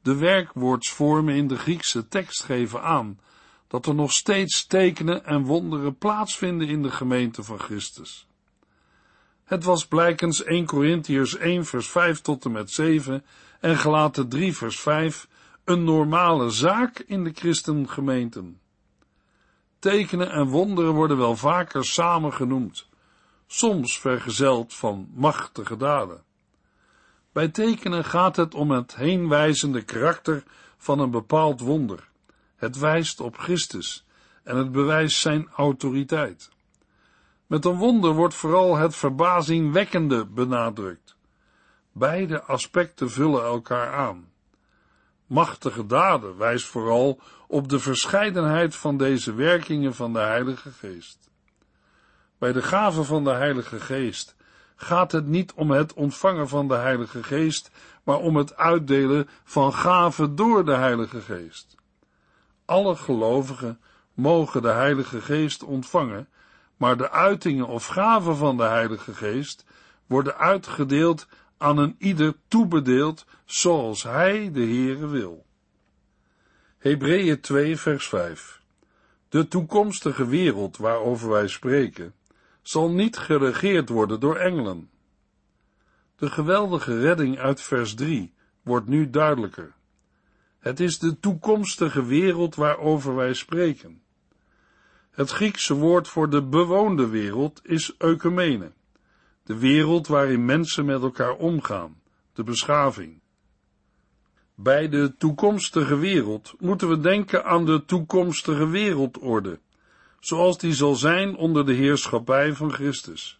De 0.01 0.15
werkwoordsvormen 0.15 1.35
in 1.35 1.47
de 1.47 1.57
Griekse 1.57 2.07
tekst 2.07 2.43
geven 2.43 2.81
aan 2.81 3.19
dat 3.67 3.85
er 3.85 3.95
nog 3.95 4.11
steeds 4.11 4.65
tekenen 4.65 5.25
en 5.25 5.43
wonderen 5.43 5.97
plaatsvinden 5.97 6.67
in 6.67 6.81
de 6.81 6.91
gemeente 6.91 7.43
van 7.43 7.59
Christus. 7.59 8.27
Het 9.53 9.63
was 9.63 9.85
blijkens 9.85 10.43
1 10.43 10.65
Corinthiërs 10.65 11.37
1 11.37 11.65
vers 11.65 11.89
5 11.89 12.21
tot 12.21 12.45
en 12.45 12.51
met 12.51 12.71
7 12.71 13.25
en 13.59 13.77
gelaten 13.77 14.29
3 14.29 14.55
vers 14.57 14.79
5 14.79 15.27
een 15.63 15.83
normale 15.83 16.49
zaak 16.49 16.99
in 16.99 17.23
de 17.23 17.31
christengemeenten. 17.33 18.59
Tekenen 19.79 20.31
en 20.31 20.47
wonderen 20.47 20.93
worden 20.93 21.17
wel 21.17 21.35
vaker 21.35 21.85
samen 21.85 22.33
genoemd, 22.33 22.89
soms 23.47 23.99
vergezeld 23.99 24.73
van 24.73 25.09
machtige 25.13 25.77
daden. 25.77 26.23
Bij 27.31 27.47
tekenen 27.47 28.05
gaat 28.05 28.35
het 28.35 28.55
om 28.55 28.71
het 28.71 28.95
heenwijzende 28.95 29.81
karakter 29.81 30.43
van 30.77 30.99
een 30.99 31.11
bepaald 31.11 31.59
wonder. 31.59 32.09
Het 32.55 32.77
wijst 32.77 33.19
op 33.19 33.37
Christus 33.37 34.05
en 34.43 34.57
het 34.57 34.71
bewijst 34.71 35.19
zijn 35.19 35.49
autoriteit. 35.55 36.51
Met 37.53 37.65
een 37.65 37.77
wonder 37.77 38.13
wordt 38.13 38.33
vooral 38.33 38.77
het 38.77 38.95
verbazingwekkende 38.95 40.25
benadrukt. 40.25 41.15
Beide 41.91 42.43
aspecten 42.43 43.09
vullen 43.09 43.43
elkaar 43.43 43.93
aan. 43.93 44.31
Machtige 45.27 45.85
daden 45.85 46.37
wijst 46.37 46.65
vooral 46.65 47.19
op 47.47 47.69
de 47.69 47.79
verscheidenheid 47.79 48.75
van 48.75 48.97
deze 48.97 49.33
werkingen 49.33 49.95
van 49.95 50.13
de 50.13 50.19
Heilige 50.19 50.71
Geest. 50.71 51.29
Bij 52.37 52.51
de 52.51 52.61
gave 52.61 53.03
van 53.03 53.23
de 53.23 53.33
Heilige 53.33 53.79
Geest 53.79 54.35
gaat 54.75 55.11
het 55.11 55.27
niet 55.27 55.53
om 55.53 55.71
het 55.71 55.93
ontvangen 55.93 56.47
van 56.47 56.67
de 56.67 56.75
Heilige 56.75 57.23
Geest, 57.23 57.71
maar 58.03 58.17
om 58.17 58.35
het 58.35 58.55
uitdelen 58.55 59.29
van 59.43 59.73
gaven 59.73 60.35
door 60.35 60.65
de 60.65 60.75
Heilige 60.75 61.21
Geest. 61.21 61.75
Alle 62.65 62.95
gelovigen 62.95 63.79
mogen 64.13 64.61
de 64.61 64.71
Heilige 64.71 65.21
Geest 65.21 65.63
ontvangen, 65.63 66.27
maar 66.83 66.97
de 66.97 67.11
uitingen 67.11 67.67
of 67.67 67.85
gaven 67.85 68.35
van 68.35 68.57
de 68.57 68.63
Heilige 68.63 69.13
Geest 69.13 69.65
worden 70.05 70.37
uitgedeeld 70.37 71.27
aan 71.57 71.77
een 71.77 71.95
ieder 71.97 72.35
toebedeeld 72.47 73.25
zoals 73.45 74.03
Hij 74.03 74.51
de 74.51 74.59
Heere 74.59 75.07
wil. 75.07 75.45
Hebreeën 76.77 77.39
2 77.39 77.77
vers 77.77 78.07
5 78.07 78.61
De 79.29 79.47
toekomstige 79.47 80.27
wereld 80.27 80.77
waarover 80.77 81.29
wij 81.29 81.47
spreken, 81.47 82.13
zal 82.61 82.89
niet 82.89 83.17
geregeerd 83.17 83.89
worden 83.89 84.19
door 84.19 84.35
engelen. 84.35 84.89
De 86.15 86.29
geweldige 86.29 86.99
redding 86.99 87.39
uit 87.39 87.61
vers 87.61 87.93
3 87.93 88.33
wordt 88.61 88.87
nu 88.87 89.09
duidelijker. 89.09 89.73
Het 90.59 90.79
is 90.79 90.99
de 90.99 91.19
toekomstige 91.19 92.05
wereld 92.05 92.55
waarover 92.55 93.15
wij 93.15 93.33
spreken. 93.33 94.02
Het 95.13 95.29
Griekse 95.29 95.73
woord 95.73 96.07
voor 96.07 96.29
de 96.29 96.43
bewoonde 96.43 97.07
wereld 97.07 97.61
is 97.63 97.95
eukemene, 97.97 98.71
de 99.43 99.57
wereld 99.59 100.07
waarin 100.07 100.45
mensen 100.45 100.85
met 100.85 101.01
elkaar 101.01 101.35
omgaan, 101.35 102.01
de 102.33 102.43
beschaving. 102.43 103.21
Bij 104.55 104.89
de 104.89 105.15
toekomstige 105.17 105.97
wereld 105.97 106.53
moeten 106.59 106.89
we 106.89 106.99
denken 106.99 107.45
aan 107.45 107.65
de 107.65 107.85
toekomstige 107.85 108.67
wereldorde, 108.67 109.59
zoals 110.19 110.57
die 110.57 110.73
zal 110.73 110.95
zijn 110.95 111.35
onder 111.35 111.65
de 111.65 111.73
heerschappij 111.73 112.53
van 112.53 112.71
Christus. 112.71 113.37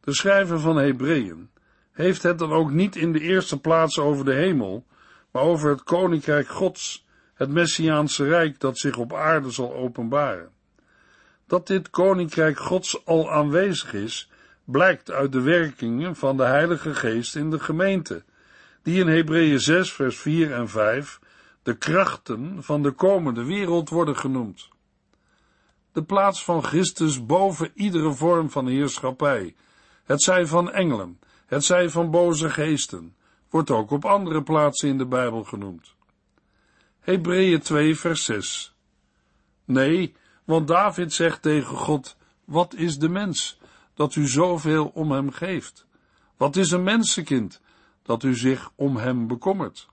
De 0.00 0.14
schrijver 0.14 0.60
van 0.60 0.76
Hebreeën 0.76 1.50
heeft 1.92 2.22
het 2.22 2.38
dan 2.38 2.52
ook 2.52 2.70
niet 2.70 2.96
in 2.96 3.12
de 3.12 3.20
eerste 3.20 3.60
plaats 3.60 3.98
over 3.98 4.24
de 4.24 4.34
hemel, 4.34 4.86
maar 5.30 5.42
over 5.42 5.70
het 5.70 5.82
koninkrijk 5.82 6.48
Gods, 6.48 7.06
het 7.34 7.50
Messiaanse 7.50 8.24
rijk 8.24 8.60
dat 8.60 8.78
zich 8.78 8.96
op 8.96 9.14
aarde 9.14 9.50
zal 9.50 9.74
openbaren. 9.74 10.58
Dat 11.50 11.66
dit 11.66 11.90
koninkrijk 11.90 12.58
Gods 12.58 13.06
al 13.06 13.30
aanwezig 13.30 13.92
is, 13.92 14.30
blijkt 14.64 15.10
uit 15.10 15.32
de 15.32 15.40
werkingen 15.40 16.16
van 16.16 16.36
de 16.36 16.44
Heilige 16.44 16.94
Geest 16.94 17.36
in 17.36 17.50
de 17.50 17.58
gemeente, 17.58 18.22
die 18.82 19.00
in 19.00 19.08
Hebreeën 19.08 19.60
6 19.60 19.92
vers 19.92 20.18
4 20.18 20.52
en 20.52 20.68
5 20.68 21.20
de 21.62 21.76
krachten 21.76 22.62
van 22.62 22.82
de 22.82 22.90
komende 22.90 23.44
wereld 23.44 23.88
worden 23.88 24.16
genoemd 24.16 24.68
de 25.92 26.02
plaats 26.02 26.44
van 26.44 26.64
Christus 26.64 27.26
boven 27.26 27.70
iedere 27.74 28.12
vorm 28.12 28.50
van 28.50 28.66
heerschappij, 28.66 29.54
het 30.04 30.22
zij 30.22 30.46
van 30.46 30.70
engelen, 30.70 31.20
het 31.46 31.64
zij 31.64 31.90
van 31.90 32.10
boze 32.10 32.50
geesten, 32.50 33.14
wordt 33.50 33.70
ook 33.70 33.90
op 33.90 34.04
andere 34.04 34.42
plaatsen 34.42 34.88
in 34.88 34.98
de 34.98 35.06
Bijbel 35.06 35.44
genoemd. 35.44 35.94
Hebreeën 37.00 37.60
2 37.60 37.96
vers 37.96 38.24
6 38.24 38.74
Nee, 39.64 40.14
want 40.50 40.68
David 40.68 41.12
zegt 41.12 41.42
tegen 41.42 41.76
God, 41.76 42.16
wat 42.44 42.74
is 42.74 42.98
de 42.98 43.08
mens, 43.08 43.58
dat 43.94 44.14
u 44.14 44.26
zoveel 44.28 44.90
om 44.94 45.10
hem 45.10 45.30
geeft? 45.30 45.86
Wat 46.36 46.56
is 46.56 46.70
een 46.70 46.82
mensenkind, 46.82 47.60
dat 48.02 48.22
u 48.22 48.36
zich 48.36 48.70
om 48.74 48.96
hem 48.96 49.26
bekommert? 49.26 49.88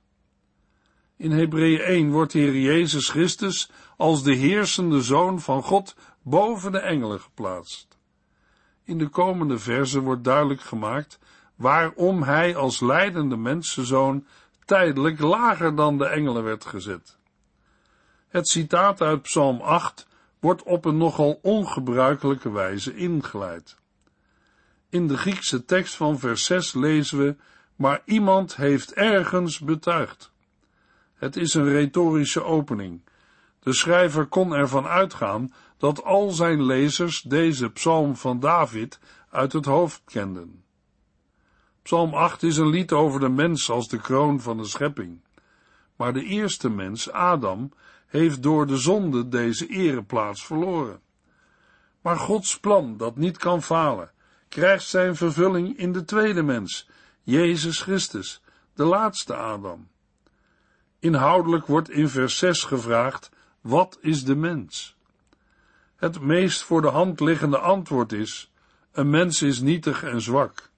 In 1.17 1.31
Hebreeën 1.31 1.79
1 1.79 2.11
wordt 2.11 2.31
de 2.31 2.39
Heer 2.39 2.61
Jezus 2.61 3.09
Christus 3.09 3.69
als 3.97 4.23
de 4.23 4.33
heersende 4.33 5.01
Zoon 5.01 5.41
van 5.41 5.63
God 5.63 5.95
boven 6.21 6.71
de 6.71 6.79
engelen 6.79 7.19
geplaatst. 7.19 7.97
In 8.83 8.97
de 8.97 9.07
komende 9.07 9.59
verse 9.59 9.99
wordt 9.99 10.23
duidelijk 10.23 10.61
gemaakt 10.61 11.19
waarom 11.55 12.23
hij 12.23 12.55
als 12.55 12.79
leidende 12.79 13.37
mensenzoon 13.37 14.25
tijdelijk 14.65 15.19
lager 15.19 15.75
dan 15.75 15.97
de 15.97 16.05
engelen 16.05 16.43
werd 16.43 16.65
gezet. 16.65 17.17
Het 18.27 18.47
citaat 18.47 19.01
uit 19.01 19.21
Psalm 19.21 19.61
8 19.61 20.07
wordt 20.47 20.63
op 20.63 20.85
een 20.85 20.97
nogal 20.97 21.39
ongebruikelijke 21.41 22.51
wijze 22.51 22.95
ingeleid. 22.95 23.77
In 24.89 25.07
de 25.07 25.17
Griekse 25.17 25.65
tekst 25.65 25.95
van 25.95 26.19
vers 26.19 26.45
6 26.45 26.73
lezen 26.73 27.17
we, 27.17 27.35
maar 27.75 28.01
iemand 28.05 28.55
heeft 28.55 28.93
ergens 28.93 29.59
betuigd. 29.59 30.31
Het 31.15 31.35
is 31.35 31.53
een 31.53 31.69
retorische 31.69 32.43
opening. 32.43 33.01
De 33.59 33.73
schrijver 33.73 34.25
kon 34.25 34.53
ervan 34.53 34.87
uitgaan 34.87 35.53
dat 35.77 36.03
al 36.03 36.29
zijn 36.29 36.63
lezers 36.63 37.21
deze 37.21 37.69
psalm 37.69 38.15
van 38.15 38.39
David 38.39 38.99
uit 39.29 39.53
het 39.53 39.65
hoofd 39.65 40.01
kenden. 40.05 40.63
Psalm 41.81 42.13
8 42.13 42.43
is 42.43 42.57
een 42.57 42.69
lied 42.69 42.91
over 42.91 43.19
de 43.19 43.29
mens 43.29 43.69
als 43.69 43.87
de 43.87 43.97
kroon 44.01 44.41
van 44.41 44.57
de 44.57 44.65
schepping. 44.65 45.21
Maar 45.95 46.13
de 46.13 46.23
eerste 46.23 46.69
mens, 46.69 47.11
Adam, 47.11 47.71
heeft 48.07 48.43
door 48.43 48.67
de 48.67 48.77
zonde 48.77 49.27
deze 49.27 49.67
ereplaats 49.67 50.45
verloren. 50.45 50.99
Maar 52.01 52.17
Gods 52.17 52.59
plan, 52.59 52.97
dat 52.97 53.15
niet 53.15 53.37
kan 53.37 53.63
falen, 53.63 54.11
krijgt 54.49 54.87
zijn 54.87 55.15
vervulling 55.15 55.77
in 55.77 55.91
de 55.91 56.05
tweede 56.05 56.43
mens, 56.43 56.89
Jezus 57.21 57.81
Christus, 57.81 58.41
de 58.73 58.83
laatste 58.83 59.35
Adam. 59.35 59.87
Inhoudelijk 60.99 61.65
wordt 61.65 61.89
in 61.89 62.09
vers 62.09 62.37
6 62.37 62.63
gevraagd, 62.63 63.29
wat 63.61 63.97
is 64.01 64.23
de 64.23 64.35
mens? 64.35 64.97
Het 65.95 66.21
meest 66.21 66.63
voor 66.63 66.81
de 66.81 66.89
hand 66.89 67.19
liggende 67.19 67.57
antwoord 67.57 68.11
is, 68.11 68.51
een 68.91 69.09
mens 69.09 69.41
is 69.41 69.59
nietig 69.59 70.03
en 70.03 70.21
zwak. 70.21 70.69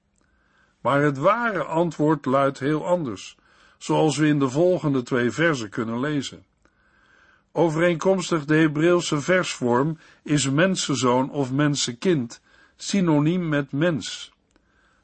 Maar 0.82 1.02
het 1.02 1.18
ware 1.18 1.64
antwoord 1.64 2.26
luidt 2.26 2.60
heel 2.60 2.86
anders, 2.86 3.38
zoals 3.78 4.18
we 4.18 4.28
in 4.28 4.40
de 4.40 4.50
volgende 4.50 5.04
twee 5.04 5.32
versen 5.32 5.70
kunnen 5.70 6.00
lezen. 6.00 6.46
Overeenkomstig 7.52 8.46
de 8.46 8.56
Hebreeuwse 8.56 9.22
versvorm 9.22 9.98
is 10.24 10.50
mensenzoon 10.50 11.32
of 11.32 11.52
mensenkind 11.52 12.42
synoniem 12.76 13.50
met 13.50 13.72
mens. 13.72 14.32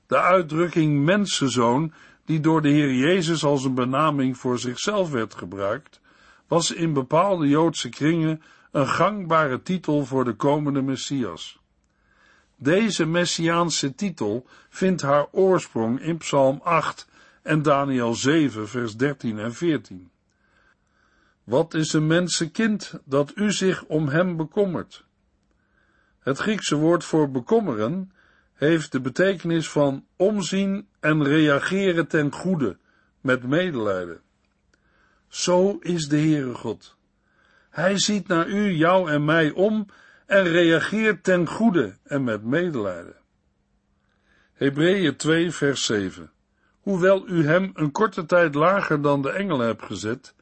De 0.08 0.20
uitdrukking 0.20 1.04
mensenzoon, 1.04 1.94
die 2.26 2.40
door 2.40 2.62
de 2.62 2.70
Heer 2.70 2.94
Jezus 2.94 3.44
als 3.44 3.64
een 3.64 3.74
benaming 3.74 4.38
voor 4.38 4.60
zichzelf 4.60 5.12
werd 5.12 5.36
gebruikt, 5.36 6.00
was 6.48 6.72
in 6.72 6.94
bepaalde 6.94 7.48
Joodse 7.48 7.90
kringen 7.90 8.42
een 8.72 8.88
gangbare 8.88 9.62
titel 9.62 10.06
voor 10.06 10.26
de 10.26 10.34
komende 10.34 10.82
Messias. 10.82 11.60
Deze 12.56 13.06
messiaanse 13.06 13.96
titel 13.96 14.46
vindt 14.70 15.02
haar 15.02 15.28
oorsprong 15.32 16.00
in 16.02 16.18
Psalm 16.18 16.60
8 16.64 17.08
en 17.42 17.62
Daniel 17.62 18.14
7, 18.14 18.70
vers 18.70 18.96
13 18.96 19.40
en 19.40 19.54
14. 19.54 20.10
Wat 21.46 21.74
is 21.74 21.94
een 21.94 22.08
mensenkind 22.08 23.00
dat 23.04 23.32
u 23.36 23.52
zich 23.52 23.84
om 23.84 24.08
hem 24.08 24.38
bekommert? 24.38 25.06
Het 26.20 26.38
Griekse 26.38 26.76
woord 26.76 27.04
voor 27.04 27.32
bekommeren 27.32 28.12
heeft 28.54 28.92
de 28.92 29.02
betekenis 29.02 29.70
van 29.70 30.06
omzien 30.16 30.88
en 31.00 31.24
reageren 31.24 32.08
ten 32.08 32.32
goede, 32.32 32.78
met 33.22 33.44
medelijden. 33.44 34.22
Zo 35.28 35.78
is 35.80 36.08
de 36.08 36.18
Heere 36.18 36.54
God. 36.54 36.98
Hij 37.70 38.00
ziet 38.00 38.28
naar 38.28 38.48
u, 38.48 38.72
jou 38.72 39.12
en 39.12 39.26
mij 39.26 39.52
om 39.52 39.86
en 40.26 40.44
reageert 40.44 41.24
ten 41.24 41.48
goede 41.48 41.98
en 42.04 42.24
met 42.24 42.44
medelijden. 42.44 43.16
Hebreeën 44.54 45.16
2 45.16 45.52
vers 45.52 45.86
7 45.86 46.32
Hoewel 46.80 47.28
u 47.28 47.46
hem 47.46 47.72
een 47.74 47.92
korte 47.92 48.26
tijd 48.26 48.56
lager 48.56 49.02
dan 49.02 49.22
de 49.22 49.30
engelen 49.30 49.66
hebt 49.66 49.84
gezet, 49.84 50.36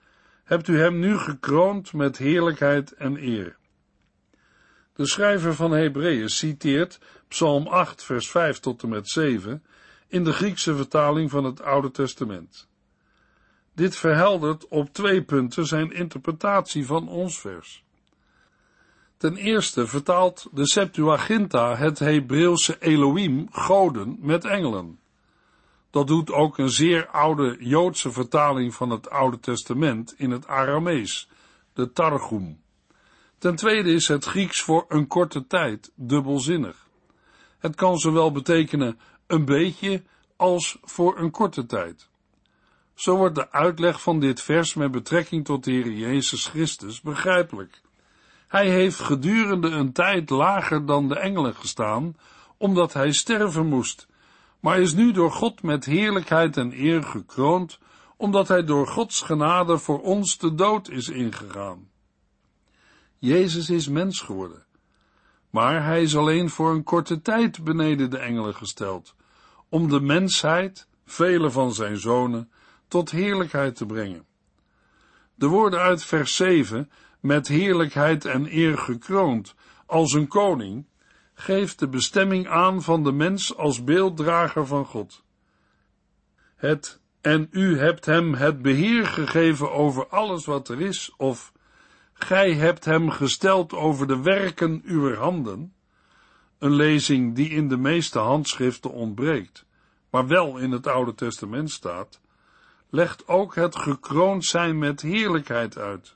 hebt 0.43 0.67
u 0.67 0.79
hem 0.79 0.99
nu 0.99 1.17
gekroond 1.17 1.93
met 1.93 2.17
heerlijkheid 2.17 2.91
en 2.91 3.23
eer. 3.23 3.57
De 4.95 5.07
schrijver 5.07 5.55
van 5.55 5.71
Hebreeën 5.71 6.29
citeert 6.29 6.99
Psalm 7.27 7.67
8 7.67 8.03
vers 8.03 8.29
5 8.29 8.59
tot 8.59 8.83
en 8.83 8.89
met 8.89 9.09
7 9.09 9.63
in 10.07 10.23
de 10.23 10.33
Griekse 10.33 10.75
vertaling 10.75 11.29
van 11.29 11.43
het 11.43 11.61
Oude 11.61 11.91
Testament. 11.91 12.67
Dit 13.75 13.95
verheldert 13.95 14.67
op 14.67 14.93
twee 14.93 15.23
punten 15.23 15.65
zijn 15.65 15.91
interpretatie 15.91 16.85
van 16.85 17.07
ons 17.07 17.39
vers. 17.39 17.83
Ten 19.17 19.35
eerste 19.35 19.87
vertaalt 19.87 20.47
de 20.51 20.67
Septuaginta 20.67 21.75
het 21.75 21.99
Hebreeuwse 21.99 22.77
Elohim, 22.79 23.47
goden, 23.51 24.17
met 24.19 24.45
engelen. 24.45 24.99
Dat 25.93 26.07
doet 26.07 26.31
ook 26.31 26.57
een 26.57 26.69
zeer 26.69 27.07
oude 27.07 27.57
Joodse 27.59 28.11
vertaling 28.11 28.73
van 28.73 28.89
het 28.89 29.09
Oude 29.09 29.39
Testament 29.39 30.13
in 30.17 30.31
het 30.31 30.47
Aramees, 30.47 31.29
de 31.73 31.91
Targum. 31.91 32.61
Ten 33.37 33.55
tweede 33.55 33.91
is 33.91 34.07
het 34.07 34.25
Grieks 34.25 34.61
voor 34.61 34.85
een 34.87 35.07
korte 35.07 35.47
tijd 35.47 35.91
dubbelzinnig. 35.95 36.87
Het 37.59 37.75
kan 37.75 37.97
zowel 37.97 38.31
betekenen 38.31 38.99
een 39.27 39.45
beetje 39.45 40.03
als 40.35 40.77
voor 40.81 41.19
een 41.19 41.31
korte 41.31 41.65
tijd. 41.65 42.09
Zo 42.93 43.17
wordt 43.17 43.35
de 43.35 43.51
uitleg 43.51 44.01
van 44.01 44.19
dit 44.19 44.41
vers 44.41 44.73
met 44.73 44.91
betrekking 44.91 45.45
tot 45.45 45.63
de 45.63 45.71
Heer 45.71 45.91
Jezus 45.91 46.47
Christus 46.47 47.01
begrijpelijk. 47.01 47.81
Hij 48.47 48.69
heeft 48.69 48.99
gedurende 48.99 49.69
een 49.69 49.91
tijd 49.91 50.29
lager 50.29 50.85
dan 50.85 51.07
de 51.07 51.19
engelen 51.19 51.55
gestaan, 51.55 52.15
omdat 52.57 52.93
hij 52.93 53.11
sterven 53.11 53.65
moest, 53.65 54.07
maar 54.63 54.79
is 54.79 54.93
nu 54.93 55.11
door 55.11 55.31
God 55.31 55.63
met 55.63 55.85
heerlijkheid 55.85 56.57
en 56.57 56.73
eer 56.73 57.03
gekroond, 57.03 57.79
omdat 58.17 58.47
hij 58.47 58.63
door 58.63 58.87
Gods 58.87 59.21
genade 59.21 59.77
voor 59.77 60.01
ons 60.01 60.37
de 60.37 60.55
dood 60.55 60.89
is 60.89 61.09
ingegaan. 61.09 61.89
Jezus 63.17 63.69
is 63.69 63.87
mens 63.87 64.21
geworden, 64.21 64.65
maar 65.49 65.85
hij 65.85 66.01
is 66.01 66.15
alleen 66.15 66.49
voor 66.49 66.71
een 66.71 66.83
korte 66.83 67.21
tijd 67.21 67.63
beneden 67.63 68.09
de 68.09 68.17
engelen 68.17 68.55
gesteld, 68.55 69.15
om 69.69 69.89
de 69.89 69.99
mensheid, 69.99 70.87
vele 71.05 71.51
van 71.51 71.73
zijn 71.73 71.97
zonen, 71.97 72.51
tot 72.87 73.11
heerlijkheid 73.11 73.75
te 73.75 73.85
brengen. 73.85 74.25
De 75.35 75.47
woorden 75.47 75.79
uit 75.79 76.03
vers 76.03 76.35
7, 76.35 76.91
met 77.19 77.47
heerlijkheid 77.47 78.25
en 78.25 78.45
eer 78.57 78.77
gekroond, 78.77 79.55
als 79.85 80.13
een 80.13 80.27
koning, 80.27 80.85
geeft 81.43 81.79
de 81.79 81.87
bestemming 81.87 82.47
aan 82.47 82.81
van 82.81 83.03
de 83.03 83.11
mens 83.11 83.55
als 83.55 83.83
beelddrager 83.83 84.67
van 84.67 84.85
God. 84.85 85.23
Het 86.55 86.99
en 87.21 87.47
u 87.51 87.79
hebt 87.79 88.05
hem 88.05 88.33
het 88.33 88.61
beheer 88.61 89.05
gegeven 89.05 89.71
over 89.71 90.07
alles 90.07 90.45
wat 90.45 90.69
er 90.69 90.81
is, 90.81 91.13
of 91.17 91.53
gij 92.13 92.53
hebt 92.53 92.85
hem 92.85 93.09
gesteld 93.09 93.73
over 93.73 94.07
de 94.07 94.21
werken 94.21 94.81
uw 94.85 95.15
handen, 95.15 95.73
een 96.57 96.73
lezing 96.73 97.35
die 97.35 97.49
in 97.49 97.67
de 97.67 97.77
meeste 97.77 98.19
handschriften 98.19 98.91
ontbreekt, 98.91 99.65
maar 100.09 100.27
wel 100.27 100.57
in 100.57 100.71
het 100.71 100.87
Oude 100.87 101.15
Testament 101.15 101.71
staat, 101.71 102.21
legt 102.89 103.27
ook 103.27 103.55
het 103.55 103.75
gekroond 103.75 104.45
zijn 104.45 104.77
met 104.77 105.01
heerlijkheid 105.01 105.77
uit. 105.77 106.15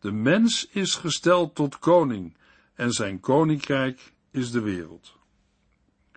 De 0.00 0.12
mens 0.12 0.68
is 0.68 0.94
gesteld 0.94 1.54
tot 1.54 1.78
koning 1.78 2.36
en 2.74 2.92
zijn 2.92 3.20
koninkrijk 3.20 4.12
is 4.34 4.50
de 4.50 4.60
wereld. 4.60 5.16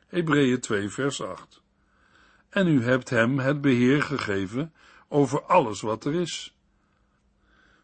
Hebreeën 0.07 0.59
2 0.59 0.89
vers 0.89 1.21
8 1.21 1.61
En 2.49 2.67
u 2.67 2.83
hebt 2.83 3.09
hem 3.09 3.39
het 3.39 3.61
beheer 3.61 4.03
gegeven 4.03 4.73
over 5.07 5.43
alles 5.43 5.81
wat 5.81 6.05
er 6.05 6.13
is. 6.13 6.55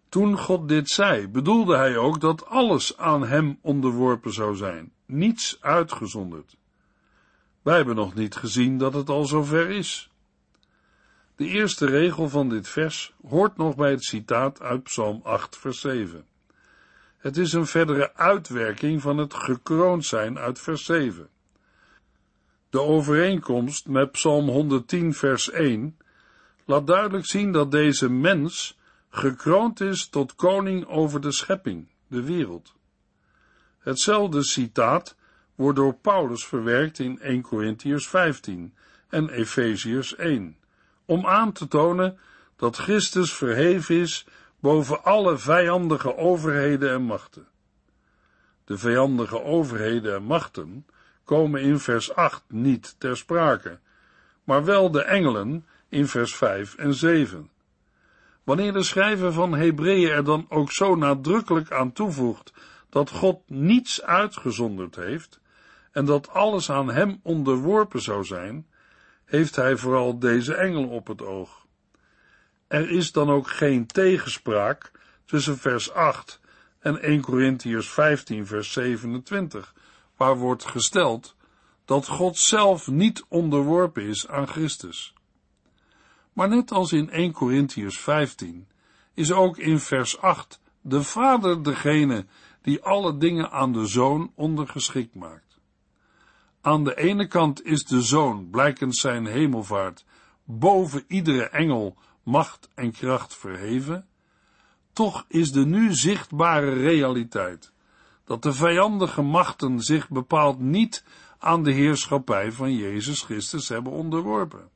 Toen 0.09 0.37
God 0.37 0.67
dit 0.67 0.89
zei, 0.89 1.27
bedoelde 1.27 1.75
hij 1.75 1.97
ook 1.97 2.19
dat 2.19 2.45
alles 2.45 2.97
aan 2.97 3.25
hem 3.25 3.59
onderworpen 3.61 4.33
zou 4.33 4.55
zijn, 4.55 4.91
niets 5.05 5.57
uitgezonderd. 5.61 6.57
Wij 7.61 7.75
hebben 7.75 7.95
nog 7.95 8.13
niet 8.13 8.35
gezien 8.35 8.77
dat 8.77 8.93
het 8.93 9.09
al 9.09 9.25
zover 9.25 9.69
is. 9.69 10.11
De 11.35 11.47
eerste 11.47 11.85
regel 11.85 12.29
van 12.29 12.49
dit 12.49 12.69
vers 12.69 13.13
hoort 13.27 13.57
nog 13.57 13.75
bij 13.75 13.91
het 13.91 14.03
citaat 14.03 14.61
uit 14.61 14.83
Psalm 14.83 15.21
8, 15.23 15.57
vers 15.57 15.79
7. 15.79 16.25
Het 17.23 17.37
is 17.37 17.53
een 17.53 17.65
verdere 17.65 18.15
uitwerking 18.15 19.01
van 19.01 19.17
het 19.17 19.33
gekroond 19.33 20.05
zijn 20.05 20.37
uit 20.37 20.59
vers 20.59 20.85
7. 20.85 21.29
De 22.69 22.81
overeenkomst 22.81 23.87
met 23.87 24.11
Psalm 24.11 24.49
110, 24.49 25.13
vers 25.13 25.49
1 25.49 25.97
laat 26.65 26.87
duidelijk 26.87 27.25
zien 27.25 27.51
dat 27.51 27.71
deze 27.71 28.09
mens 28.09 28.77
gekroond 29.09 29.81
is 29.81 30.07
tot 30.07 30.35
koning 30.35 30.85
over 30.85 31.21
de 31.21 31.31
schepping, 31.31 31.87
de 32.07 32.23
wereld. 32.23 32.75
Hetzelfde 33.79 34.43
citaat 34.43 35.15
wordt 35.55 35.77
door 35.77 35.93
Paulus 35.93 36.45
verwerkt 36.45 36.99
in 36.99 37.19
1 37.19 37.41
Corinthians 37.41 38.07
15 38.07 38.73
en 39.09 39.29
Efeziërs 39.29 40.15
1 40.15 40.57
om 41.05 41.25
aan 41.25 41.51
te 41.51 41.67
tonen 41.67 42.19
dat 42.55 42.77
Christus 42.77 43.33
verheven 43.33 43.95
is 43.95 44.25
boven 44.63 45.03
alle 45.03 45.37
vijandige 45.37 46.17
overheden 46.17 46.91
en 46.91 47.01
machten. 47.01 47.47
De 48.65 48.77
vijandige 48.77 49.41
overheden 49.41 50.15
en 50.15 50.23
machten 50.23 50.85
komen 51.23 51.61
in 51.61 51.79
vers 51.79 52.15
8 52.15 52.43
niet 52.47 52.95
ter 52.97 53.17
sprake, 53.17 53.79
maar 54.43 54.63
wel 54.65 54.91
de 54.91 55.01
engelen 55.01 55.65
in 55.89 56.07
vers 56.07 56.35
5 56.35 56.75
en 56.75 56.93
7. 56.93 57.49
Wanneer 58.43 58.73
de 58.73 58.83
schrijver 58.83 59.33
van 59.33 59.53
Hebreeën 59.53 60.11
er 60.11 60.23
dan 60.23 60.45
ook 60.49 60.71
zo 60.71 60.95
nadrukkelijk 60.95 61.71
aan 61.71 61.91
toevoegt 61.91 62.53
dat 62.89 63.09
God 63.09 63.41
niets 63.47 64.01
uitgezonderd 64.01 64.95
heeft 64.95 65.39
en 65.91 66.05
dat 66.05 66.29
alles 66.29 66.71
aan 66.71 66.89
hem 66.89 67.19
onderworpen 67.23 68.01
zou 68.01 68.23
zijn, 68.23 68.67
heeft 69.25 69.55
hij 69.55 69.77
vooral 69.77 70.19
deze 70.19 70.55
engel 70.55 70.87
op 70.87 71.07
het 71.07 71.21
oog. 71.21 71.62
Er 72.73 72.89
is 72.89 73.11
dan 73.11 73.29
ook 73.29 73.49
geen 73.49 73.85
tegenspraak 73.85 74.91
tussen 75.25 75.57
vers 75.57 75.91
8 75.91 76.39
en 76.79 77.01
1 77.01 77.21
Corinthians 77.21 77.89
15 77.89 78.47
vers 78.47 78.71
27, 78.71 79.73
waar 80.17 80.37
wordt 80.37 80.65
gesteld 80.65 81.35
dat 81.85 82.07
God 82.07 82.37
zelf 82.37 82.87
niet 82.87 83.25
onderworpen 83.27 84.03
is 84.03 84.27
aan 84.27 84.47
Christus. 84.47 85.13
Maar 86.33 86.49
net 86.49 86.71
als 86.71 86.91
in 86.91 87.09
1 87.09 87.31
Corinthians 87.31 87.99
15 87.99 88.67
is 89.13 89.31
ook 89.31 89.57
in 89.57 89.79
vers 89.79 90.17
8 90.21 90.59
de 90.81 91.03
Vader 91.03 91.63
degene 91.63 92.25
die 92.61 92.81
alle 92.83 93.17
dingen 93.17 93.51
aan 93.51 93.73
de 93.73 93.85
Zoon 93.85 94.31
ondergeschikt 94.35 95.15
maakt. 95.15 95.59
Aan 96.61 96.83
de 96.83 96.95
ene 96.95 97.27
kant 97.27 97.65
is 97.65 97.85
de 97.85 98.01
Zoon, 98.01 98.49
blijkens 98.49 98.99
zijn 98.99 99.25
hemelvaart, 99.25 100.05
boven 100.43 101.03
iedere 101.07 101.49
engel, 101.49 101.97
macht 102.23 102.69
en 102.75 102.91
kracht 102.91 103.35
verheven, 103.35 104.07
toch 104.93 105.25
is 105.27 105.51
de 105.51 105.65
nu 105.65 105.93
zichtbare 105.93 106.73
realiteit 106.73 107.71
dat 108.25 108.41
de 108.41 108.53
vijandige 108.53 109.21
machten 109.21 109.79
zich 109.79 110.09
bepaald 110.09 110.59
niet 110.59 111.03
aan 111.39 111.63
de 111.63 111.71
heerschappij 111.71 112.51
van 112.51 112.73
Jezus 112.73 113.21
Christus 113.21 113.69
hebben 113.69 113.91
onderworpen. 113.91 114.69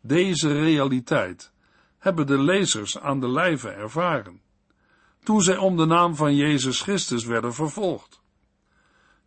Deze 0.00 0.52
realiteit 0.52 1.52
hebben 1.98 2.26
de 2.26 2.38
lezers 2.38 2.98
aan 2.98 3.20
de 3.20 3.28
lijve 3.28 3.68
ervaren, 3.68 4.40
toen 5.22 5.42
zij 5.42 5.56
om 5.56 5.76
de 5.76 5.84
naam 5.84 6.14
van 6.14 6.36
Jezus 6.36 6.80
Christus 6.80 7.24
werden 7.24 7.54
vervolgd. 7.54 8.20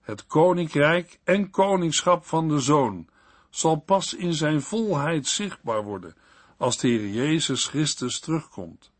Het 0.01 0.25
koninkrijk 0.25 1.19
en 1.23 1.49
koningschap 1.49 2.25
van 2.25 2.47
de 2.47 2.59
Zoon 2.59 3.07
zal 3.49 3.75
pas 3.75 4.13
in 4.13 4.33
zijn 4.33 4.61
volheid 4.61 5.27
zichtbaar 5.27 5.83
worden 5.83 6.15
als 6.63 6.77
de 6.77 6.87
Heer 6.87 7.07
Jezus 7.07 7.65
Christus 7.65 8.19
terugkomt. 8.19 8.91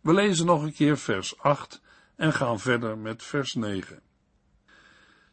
We 0.00 0.12
lezen 0.12 0.46
nog 0.46 0.62
een 0.62 0.72
keer 0.72 0.98
vers 0.98 1.38
8 1.38 1.82
en 2.16 2.32
gaan 2.32 2.60
verder 2.60 2.98
met 2.98 3.22
vers 3.22 3.54
9. 3.54 4.00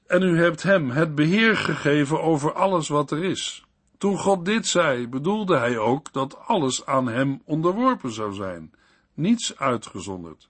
En 0.07 0.21
u 0.21 0.37
hebt 0.37 0.63
hem 0.63 0.89
het 0.89 1.15
beheer 1.15 1.57
gegeven 1.57 2.21
over 2.21 2.53
alles 2.53 2.87
wat 2.87 3.11
er 3.11 3.23
is. 3.23 3.65
Toen 3.97 4.17
God 4.17 4.45
dit 4.45 4.67
zei, 4.67 5.07
bedoelde 5.07 5.57
hij 5.57 5.77
ook 5.77 6.13
dat 6.13 6.37
alles 6.37 6.85
aan 6.85 7.07
hem 7.07 7.41
onderworpen 7.45 8.11
zou 8.11 8.33
zijn, 8.33 8.73
niets 9.13 9.57
uitgezonderd. 9.57 10.49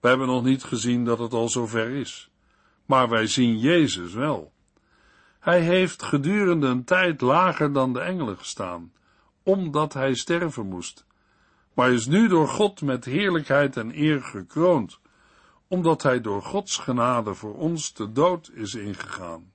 We 0.00 0.08
hebben 0.08 0.26
nog 0.26 0.44
niet 0.44 0.64
gezien 0.64 1.04
dat 1.04 1.18
het 1.18 1.32
al 1.32 1.48
zover 1.48 1.90
is, 1.90 2.30
maar 2.86 3.08
wij 3.08 3.26
zien 3.26 3.58
Jezus 3.58 4.12
wel. 4.12 4.52
Hij 5.38 5.60
heeft 5.60 6.02
gedurende 6.02 6.66
een 6.66 6.84
tijd 6.84 7.20
lager 7.20 7.72
dan 7.72 7.92
de 7.92 8.00
engelen 8.00 8.38
gestaan, 8.38 8.92
omdat 9.42 9.92
hij 9.92 10.14
sterven 10.14 10.66
moest, 10.66 11.04
maar 11.74 11.92
is 11.92 12.06
nu 12.06 12.28
door 12.28 12.48
God 12.48 12.82
met 12.82 13.04
heerlijkheid 13.04 13.76
en 13.76 13.98
eer 13.98 14.22
gekroond, 14.22 15.00
omdat 15.68 16.02
hij 16.02 16.20
door 16.20 16.42
Gods 16.42 16.76
genade 16.78 17.34
voor 17.34 17.54
ons 17.54 17.94
de 17.94 18.12
dood 18.12 18.50
is 18.54 18.74
ingegaan. 18.74 19.52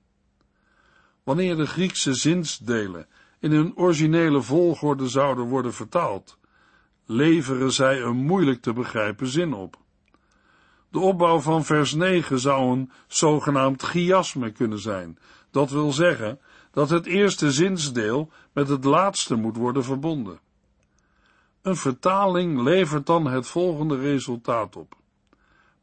Wanneer 1.22 1.56
de 1.56 1.66
Griekse 1.66 2.14
zinsdelen 2.14 3.06
in 3.40 3.52
hun 3.52 3.76
originele 3.76 4.42
volgorde 4.42 5.08
zouden 5.08 5.44
worden 5.44 5.74
vertaald, 5.74 6.38
leveren 7.06 7.72
zij 7.72 8.02
een 8.02 8.16
moeilijk 8.16 8.62
te 8.62 8.72
begrijpen 8.72 9.26
zin 9.26 9.52
op. 9.52 9.78
De 10.90 10.98
opbouw 10.98 11.38
van 11.40 11.64
vers 11.64 11.94
9 11.94 12.40
zou 12.40 12.70
een 12.70 12.90
zogenaamd 13.06 13.82
chiasme 13.82 14.50
kunnen 14.50 14.78
zijn, 14.78 15.18
dat 15.50 15.70
wil 15.70 15.92
zeggen 15.92 16.40
dat 16.70 16.90
het 16.90 17.06
eerste 17.06 17.52
zinsdeel 17.52 18.30
met 18.52 18.68
het 18.68 18.84
laatste 18.84 19.34
moet 19.34 19.56
worden 19.56 19.84
verbonden. 19.84 20.40
Een 21.62 21.76
vertaling 21.76 22.62
levert 22.62 23.06
dan 23.06 23.26
het 23.26 23.46
volgende 23.46 23.96
resultaat 23.96 24.76
op. 24.76 24.96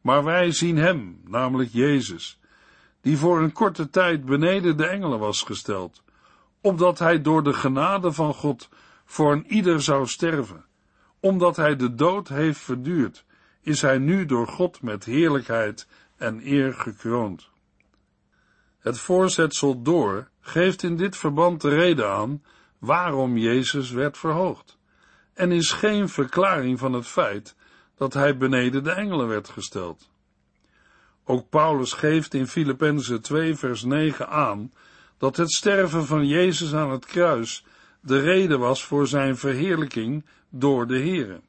Maar 0.02 0.24
wij 0.24 0.52
zien 0.52 0.78
hem, 0.78 1.22
namelijk 1.24 1.70
Jezus, 1.72 2.40
die 3.02 3.18
voor 3.18 3.42
een 3.42 3.52
korte 3.52 3.90
tijd 3.90 4.26
beneden 4.26 4.78
de 4.78 4.88
engelen 4.88 5.20
was 5.20 5.42
gesteld, 5.42 6.04
opdat 6.62 7.00
hij 7.00 7.22
door 7.22 7.44
de 7.44 7.54
genade 7.54 8.12
van 8.12 8.34
God 8.34 8.70
voor 9.06 9.32
een 9.32 9.46
ieder 9.48 9.82
zou 9.82 10.08
sterven. 10.08 10.66
Omdat 11.20 11.56
hij 11.56 11.76
de 11.76 11.96
dood 11.96 12.28
heeft 12.28 12.60
verduurd, 12.60 13.26
is 13.62 13.82
hij 13.82 13.98
nu 13.98 14.26
door 14.26 14.48
God 14.48 14.82
met 14.82 15.06
heerlijkheid 15.06 15.88
en 16.18 16.48
eer 16.48 16.74
gekroond. 16.74 17.50
Het 18.80 19.00
voorzetsel 19.00 19.82
door 19.82 20.30
geeft 20.48 20.84
in 20.84 20.96
dit 20.96 21.18
verband 21.18 21.62
de 21.62 21.70
reden 21.70 22.10
aan 22.10 22.44
waarom 22.80 23.38
Jezus 23.38 23.92
werd 23.92 24.18
verhoogd, 24.18 24.78
en 25.34 25.52
is 25.52 25.72
geen 25.72 26.10
verklaring 26.10 26.80
van 26.80 26.94
het 26.94 27.08
feit 27.08 27.56
dat 27.96 28.14
hij 28.14 28.38
beneden 28.38 28.84
de 28.84 28.92
engelen 28.92 29.28
werd 29.28 29.50
gesteld. 29.50 30.10
Ook 31.24 31.50
Paulus 31.50 31.94
geeft 31.94 32.34
in 32.34 32.48
Filippenzen 32.48 33.22
2 33.22 33.56
vers 33.56 33.84
9 33.84 34.30
aan 34.30 34.74
dat 35.18 35.38
het 35.38 35.52
sterven 35.52 36.06
van 36.06 36.28
Jezus 36.28 36.74
aan 36.74 36.92
het 36.92 37.06
kruis 37.06 37.66
de 38.00 38.20
reden 38.20 38.60
was 38.60 38.84
voor 38.84 39.08
zijn 39.08 39.38
verheerlijking 39.38 40.26
door 40.50 40.88
de 40.88 41.00
Here. 41.00 41.42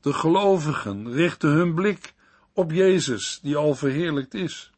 De 0.00 0.12
gelovigen 0.12 1.12
richten 1.12 1.50
hun 1.50 1.74
blik 1.74 2.14
op 2.52 2.70
Jezus, 2.70 3.38
die 3.42 3.56
al 3.56 3.74
verheerlijkt 3.74 4.34
is. 4.34 4.70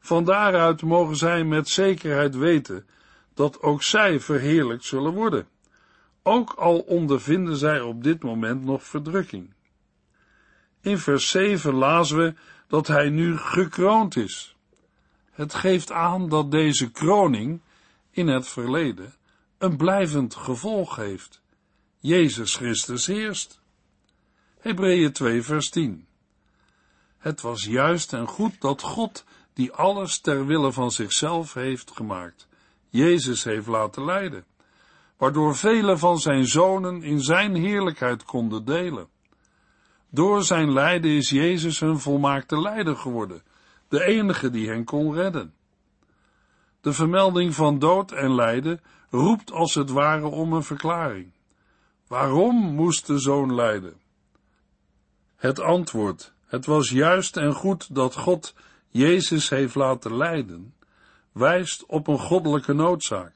Van 0.00 0.24
daaruit 0.24 0.82
mogen 0.82 1.16
zij 1.16 1.44
met 1.44 1.68
zekerheid 1.68 2.34
weten 2.36 2.86
dat 3.34 3.62
ook 3.62 3.82
zij 3.82 4.20
verheerlijkt 4.20 4.84
zullen 4.84 5.12
worden, 5.12 5.48
ook 6.22 6.52
al 6.52 6.78
ondervinden 6.78 7.56
zij 7.56 7.80
op 7.80 8.02
dit 8.02 8.22
moment 8.22 8.64
nog 8.64 8.84
verdrukking. 8.84 9.54
In 10.80 10.98
vers 10.98 11.30
7 11.30 11.74
lazen 11.74 12.16
we 12.16 12.34
dat 12.66 12.86
hij 12.86 13.08
nu 13.08 13.36
gekroond 13.36 14.16
is. 14.16 14.56
Het 15.30 15.54
geeft 15.54 15.92
aan 15.92 16.28
dat 16.28 16.50
deze 16.50 16.90
kroning 16.90 17.60
in 18.10 18.26
het 18.26 18.48
verleden 18.48 19.14
een 19.58 19.76
blijvend 19.76 20.34
gevolg 20.34 20.96
heeft. 20.96 21.42
Jezus 21.98 22.56
Christus 22.56 23.06
heerst. 23.06 23.60
Hebreeën 24.60 25.12
2 25.12 25.42
vers 25.42 25.70
10. 25.70 26.06
Het 27.18 27.40
was 27.40 27.64
juist 27.64 28.12
en 28.12 28.26
goed 28.26 28.60
dat 28.60 28.82
God, 28.82 29.24
die 29.52 29.72
alles 29.72 30.20
ter 30.20 30.46
wille 30.46 30.72
van 30.72 30.90
zichzelf 30.90 31.54
heeft 31.54 31.90
gemaakt, 31.90 32.48
Jezus 32.88 33.44
heeft 33.44 33.66
laten 33.66 34.04
leiden, 34.04 34.44
waardoor 35.16 35.56
vele 35.56 35.98
van 35.98 36.18
zijn 36.18 36.46
zonen 36.46 37.02
in 37.02 37.20
zijn 37.20 37.54
heerlijkheid 37.54 38.24
konden 38.24 38.64
delen. 38.64 39.08
Door 40.10 40.42
zijn 40.42 40.72
lijden 40.72 41.10
is 41.10 41.30
Jezus 41.30 41.80
hun 41.80 41.98
volmaakte 41.98 42.60
leider 42.60 42.96
geworden, 42.96 43.42
de 43.88 44.04
enige 44.04 44.50
die 44.50 44.68
hen 44.68 44.84
kon 44.84 45.14
redden. 45.14 45.54
De 46.80 46.92
vermelding 46.92 47.54
van 47.54 47.78
dood 47.78 48.12
en 48.12 48.34
lijden 48.34 48.80
roept 49.10 49.52
als 49.52 49.74
het 49.74 49.90
ware 49.90 50.26
om 50.26 50.52
een 50.52 50.62
verklaring. 50.62 51.32
Waarom 52.06 52.56
moest 52.56 53.06
de 53.06 53.18
zoon 53.18 53.54
lijden? 53.54 54.00
Het 55.36 55.60
antwoord, 55.60 56.32
het 56.46 56.66
was 56.66 56.90
juist 56.90 57.36
en 57.36 57.52
goed 57.52 57.94
dat 57.94 58.16
God 58.16 58.54
Jezus 58.90 59.48
heeft 59.48 59.74
laten 59.74 60.16
lijden, 60.16 60.74
wijst 61.32 61.86
op 61.86 62.08
een 62.08 62.18
goddelijke 62.18 62.72
noodzaak. 62.72 63.34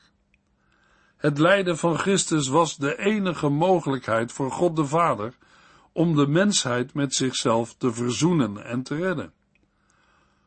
Het 1.17 1.38
lijden 1.38 1.79
van 1.79 1.99
Christus 1.99 2.49
was 2.49 2.77
de 2.77 2.99
enige 2.99 3.49
mogelijkheid 3.49 4.33
voor 4.33 4.51
God 4.51 4.77
de 4.77 4.87
Vader 4.87 5.35
om 5.93 6.17
de 6.17 6.27
mensheid 6.27 6.95
met 6.95 7.14
zichzelf 7.14 7.75
te 7.75 7.93
verzoenen 7.93 8.64
en 8.64 8.83
te 8.83 8.95
redden. 8.95 9.33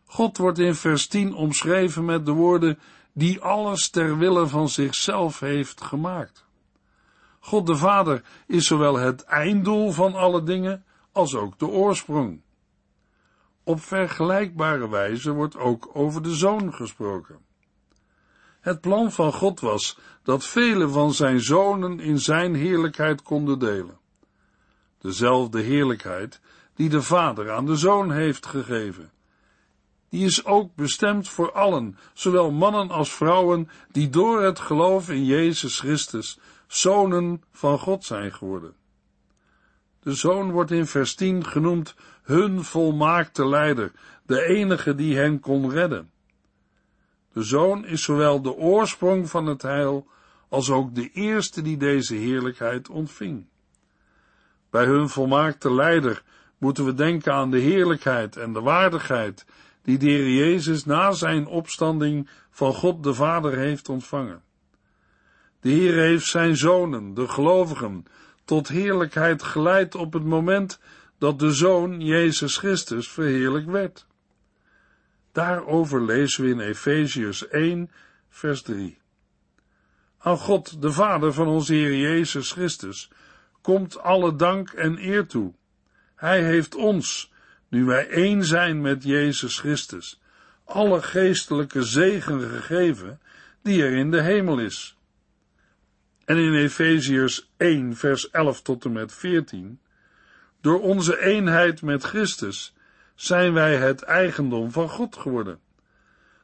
God 0.05 0.37
wordt 0.37 0.59
in 0.59 0.75
vers 0.75 1.07
10 1.07 1.33
omschreven 1.33 2.05
met 2.05 2.25
de 2.25 2.31
woorden 2.31 2.79
die 3.13 3.41
alles 3.41 3.89
ter 3.89 4.17
wille 4.17 4.47
van 4.47 4.69
zichzelf 4.69 5.39
heeft 5.39 5.81
gemaakt. 5.81 6.45
God 7.39 7.67
de 7.67 7.75
Vader 7.75 8.23
is 8.47 8.67
zowel 8.67 8.95
het 8.95 9.23
einddoel 9.23 9.91
van 9.91 10.15
alle 10.15 10.43
dingen 10.43 10.85
als 11.11 11.35
ook 11.35 11.59
de 11.59 11.67
oorsprong. 11.67 12.41
Op 13.67 13.81
vergelijkbare 13.81 14.89
wijze 14.89 15.31
wordt 15.31 15.57
ook 15.57 15.89
over 15.93 16.23
de 16.23 16.35
Zoon 16.35 16.73
gesproken. 16.73 17.37
Het 18.59 18.81
plan 18.81 19.11
van 19.11 19.33
God 19.33 19.59
was 19.59 19.99
dat 20.23 20.45
vele 20.45 20.89
van 20.89 21.13
zijn 21.13 21.39
zonen 21.39 21.99
in 21.99 22.19
zijn 22.19 22.55
heerlijkheid 22.55 23.21
konden 23.21 23.59
delen 23.59 23.97
dezelfde 25.01 25.61
heerlijkheid 25.61 26.39
die 26.75 26.89
de 26.89 27.01
Vader 27.01 27.51
aan 27.51 27.65
de 27.65 27.75
Zoon 27.75 28.11
heeft 28.11 28.45
gegeven. 28.45 29.11
Die 30.09 30.25
is 30.25 30.45
ook 30.45 30.75
bestemd 30.75 31.29
voor 31.29 31.51
allen, 31.51 31.97
zowel 32.13 32.51
mannen 32.51 32.89
als 32.89 33.13
vrouwen, 33.13 33.69
die 33.91 34.09
door 34.09 34.41
het 34.41 34.59
geloof 34.59 35.09
in 35.09 35.25
Jezus 35.25 35.79
Christus 35.79 36.39
zonen 36.67 37.43
van 37.51 37.79
God 37.79 38.05
zijn 38.05 38.33
geworden. 38.33 38.75
De 39.99 40.13
zoon 40.13 40.51
wordt 40.51 40.71
in 40.71 40.85
vers 40.85 41.15
10 41.15 41.45
genoemd 41.45 41.95
hun 42.27 42.63
volmaakte 42.63 43.47
leider, 43.47 43.91
de 44.25 44.45
enige 44.45 44.95
die 44.95 45.17
hen 45.17 45.39
kon 45.39 45.71
redden. 45.71 46.11
De 47.33 47.43
zoon 47.43 47.85
is 47.85 48.03
zowel 48.03 48.41
de 48.41 48.53
oorsprong 48.53 49.29
van 49.29 49.45
het 49.45 49.61
heil 49.61 50.07
als 50.49 50.69
ook 50.69 50.95
de 50.95 51.09
eerste 51.11 51.61
die 51.61 51.77
deze 51.77 52.15
heerlijkheid 52.15 52.89
ontving. 52.89 53.45
Bij 54.69 54.85
hun 54.85 55.09
volmaakte 55.09 55.73
leider 55.73 56.23
moeten 56.57 56.85
we 56.85 56.93
denken 56.93 57.33
aan 57.33 57.51
de 57.51 57.59
heerlijkheid 57.59 58.35
en 58.35 58.53
de 58.53 58.61
waardigheid 58.61 59.45
die 59.83 59.97
de 59.97 60.05
Heer 60.05 60.29
Jezus 60.29 60.85
na 60.85 61.11
zijn 61.11 61.45
opstanding 61.45 62.29
van 62.49 62.73
God 62.73 63.03
de 63.03 63.13
Vader 63.13 63.57
heeft 63.57 63.89
ontvangen. 63.89 64.41
De 65.59 65.69
Heer 65.69 65.93
heeft 65.93 66.25
zijn 66.25 66.57
zonen, 66.57 67.13
de 67.13 67.27
gelovigen, 67.27 68.05
tot 68.45 68.67
heerlijkheid 68.67 69.43
geleid 69.43 69.95
op 69.95 70.13
het 70.13 70.23
moment 70.23 70.79
dat 71.17 71.39
de 71.39 71.51
Zoon 71.51 71.99
Jezus 71.99 72.57
Christus 72.57 73.09
verheerlijk 73.09 73.65
werd. 73.65 74.05
Daarover 75.31 76.05
lezen 76.05 76.43
we 76.43 76.49
in 76.49 76.59
Efeziërs 76.59 77.47
1, 77.47 77.91
vers 78.29 78.61
3. 78.61 78.97
Aan 80.17 80.37
God, 80.37 80.81
de 80.81 80.91
Vader 80.91 81.33
van 81.33 81.47
onze 81.47 81.73
Heer 81.73 81.95
Jezus 81.95 82.51
Christus, 82.51 83.09
komt 83.61 83.99
alle 83.99 84.35
dank 84.35 84.69
en 84.69 84.97
eer 84.97 85.27
toe. 85.27 85.53
Hij 86.15 86.43
heeft 86.43 86.75
ons, 86.75 87.31
nu 87.67 87.85
wij 87.85 88.09
één 88.09 88.45
zijn 88.45 88.81
met 88.81 89.03
Jezus 89.03 89.59
Christus, 89.59 90.21
alle 90.63 91.01
geestelijke 91.01 91.83
zegen 91.83 92.41
gegeven 92.41 93.19
die 93.61 93.83
er 93.83 93.91
in 93.91 94.11
de 94.11 94.21
hemel 94.21 94.59
is. 94.59 94.97
En 96.25 96.37
in 96.37 96.53
Efeziërs 96.53 97.51
1, 97.57 97.95
vers 97.95 98.29
11 98.29 98.61
tot 98.61 98.85
en 98.85 98.91
met 98.91 99.13
14, 99.13 99.79
door 100.61 100.81
onze 100.81 101.21
eenheid 101.21 101.81
met 101.81 102.03
Christus 102.03 102.73
zijn 103.15 103.53
wij 103.53 103.75
het 103.75 104.01
eigendom 104.01 104.71
van 104.71 104.89
God 104.89 105.15
geworden. 105.17 105.59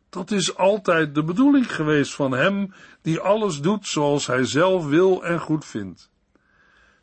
Dat 0.09 0.31
is 0.31 0.57
altijd 0.57 1.15
de 1.15 1.23
bedoeling 1.23 1.75
geweest 1.75 2.13
van 2.13 2.31
Hem 2.31 2.73
die 3.01 3.19
alles 3.19 3.61
doet 3.61 3.87
zoals 3.87 4.27
Hij 4.27 4.45
zelf 4.45 4.85
wil 4.85 5.23
en 5.23 5.39
goed 5.39 5.65
vindt. 5.65 6.11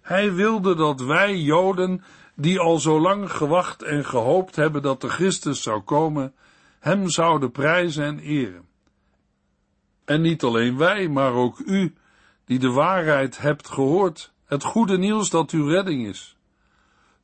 Hij 0.00 0.32
wilde 0.32 0.74
dat 0.74 1.00
wij 1.00 1.36
Joden, 1.36 2.04
die 2.34 2.58
al 2.58 2.78
zo 2.78 3.00
lang 3.00 3.32
gewacht 3.32 3.82
en 3.82 4.04
gehoopt 4.04 4.56
hebben 4.56 4.82
dat 4.82 5.00
de 5.00 5.08
Christus 5.08 5.62
zou 5.62 5.80
komen, 5.80 6.34
Hem 6.80 7.08
zouden 7.08 7.50
prijzen 7.50 8.04
en 8.04 8.18
eren. 8.18 8.68
En 10.04 10.20
niet 10.20 10.42
alleen 10.42 10.76
wij, 10.76 11.08
maar 11.08 11.32
ook 11.32 11.58
u, 11.58 11.94
die 12.44 12.58
de 12.58 12.70
waarheid 12.70 13.38
hebt 13.38 13.68
gehoord, 13.68 14.32
het 14.44 14.64
goede 14.64 14.98
nieuws 14.98 15.30
dat 15.30 15.50
uw 15.50 15.66
redding 15.66 16.06
is. 16.06 16.36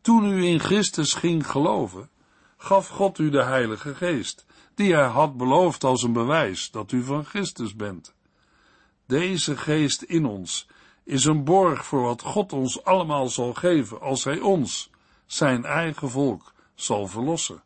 Toen 0.07 0.25
u 0.25 0.45
in 0.45 0.61
Christus 0.61 1.15
ging 1.15 1.51
geloven, 1.51 2.11
gaf 2.57 2.89
God 2.89 3.19
u 3.19 3.31
de 3.31 3.43
Heilige 3.43 3.95
Geest, 3.95 4.47
die 4.75 4.95
hij 4.95 5.07
had 5.07 5.37
beloofd 5.37 5.85
als 5.85 6.03
een 6.03 6.13
bewijs 6.13 6.71
dat 6.71 6.93
u 6.93 7.03
van 7.03 7.25
Christus 7.25 7.75
bent. 7.75 8.15
Deze 9.07 9.57
geest 9.57 10.03
in 10.03 10.27
ons 10.27 10.69
is 11.05 11.25
een 11.25 11.45
borg 11.45 11.85
voor 11.85 12.03
wat 12.03 12.23
God 12.23 12.53
ons 12.53 12.85
allemaal 12.85 13.29
zal 13.29 13.55
geven 13.55 14.01
als 14.01 14.25
hij 14.25 14.41
ons, 14.41 14.91
zijn 15.27 15.65
eigen 15.65 16.11
volk, 16.11 16.53
zal 16.75 17.07
verlossen. 17.07 17.63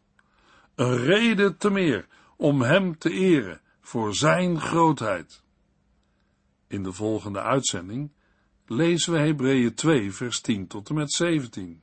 Een 0.74 0.96
reden 0.96 1.56
te 1.56 1.70
meer 1.70 2.06
om 2.36 2.62
hem 2.62 2.98
te 2.98 3.10
eren 3.10 3.60
voor 3.80 4.14
zijn 4.14 4.60
grootheid. 4.60 5.42
In 6.66 6.82
de 6.82 6.92
volgende 6.92 7.40
uitzending 7.40 8.12
lezen 8.66 9.12
we 9.12 9.18
Hebreeën 9.18 9.74
2 9.74 10.12
vers 10.12 10.40
10 10.40 10.66
tot 10.66 10.88
en 10.88 10.94
met 10.94 11.12
17. 11.12 11.82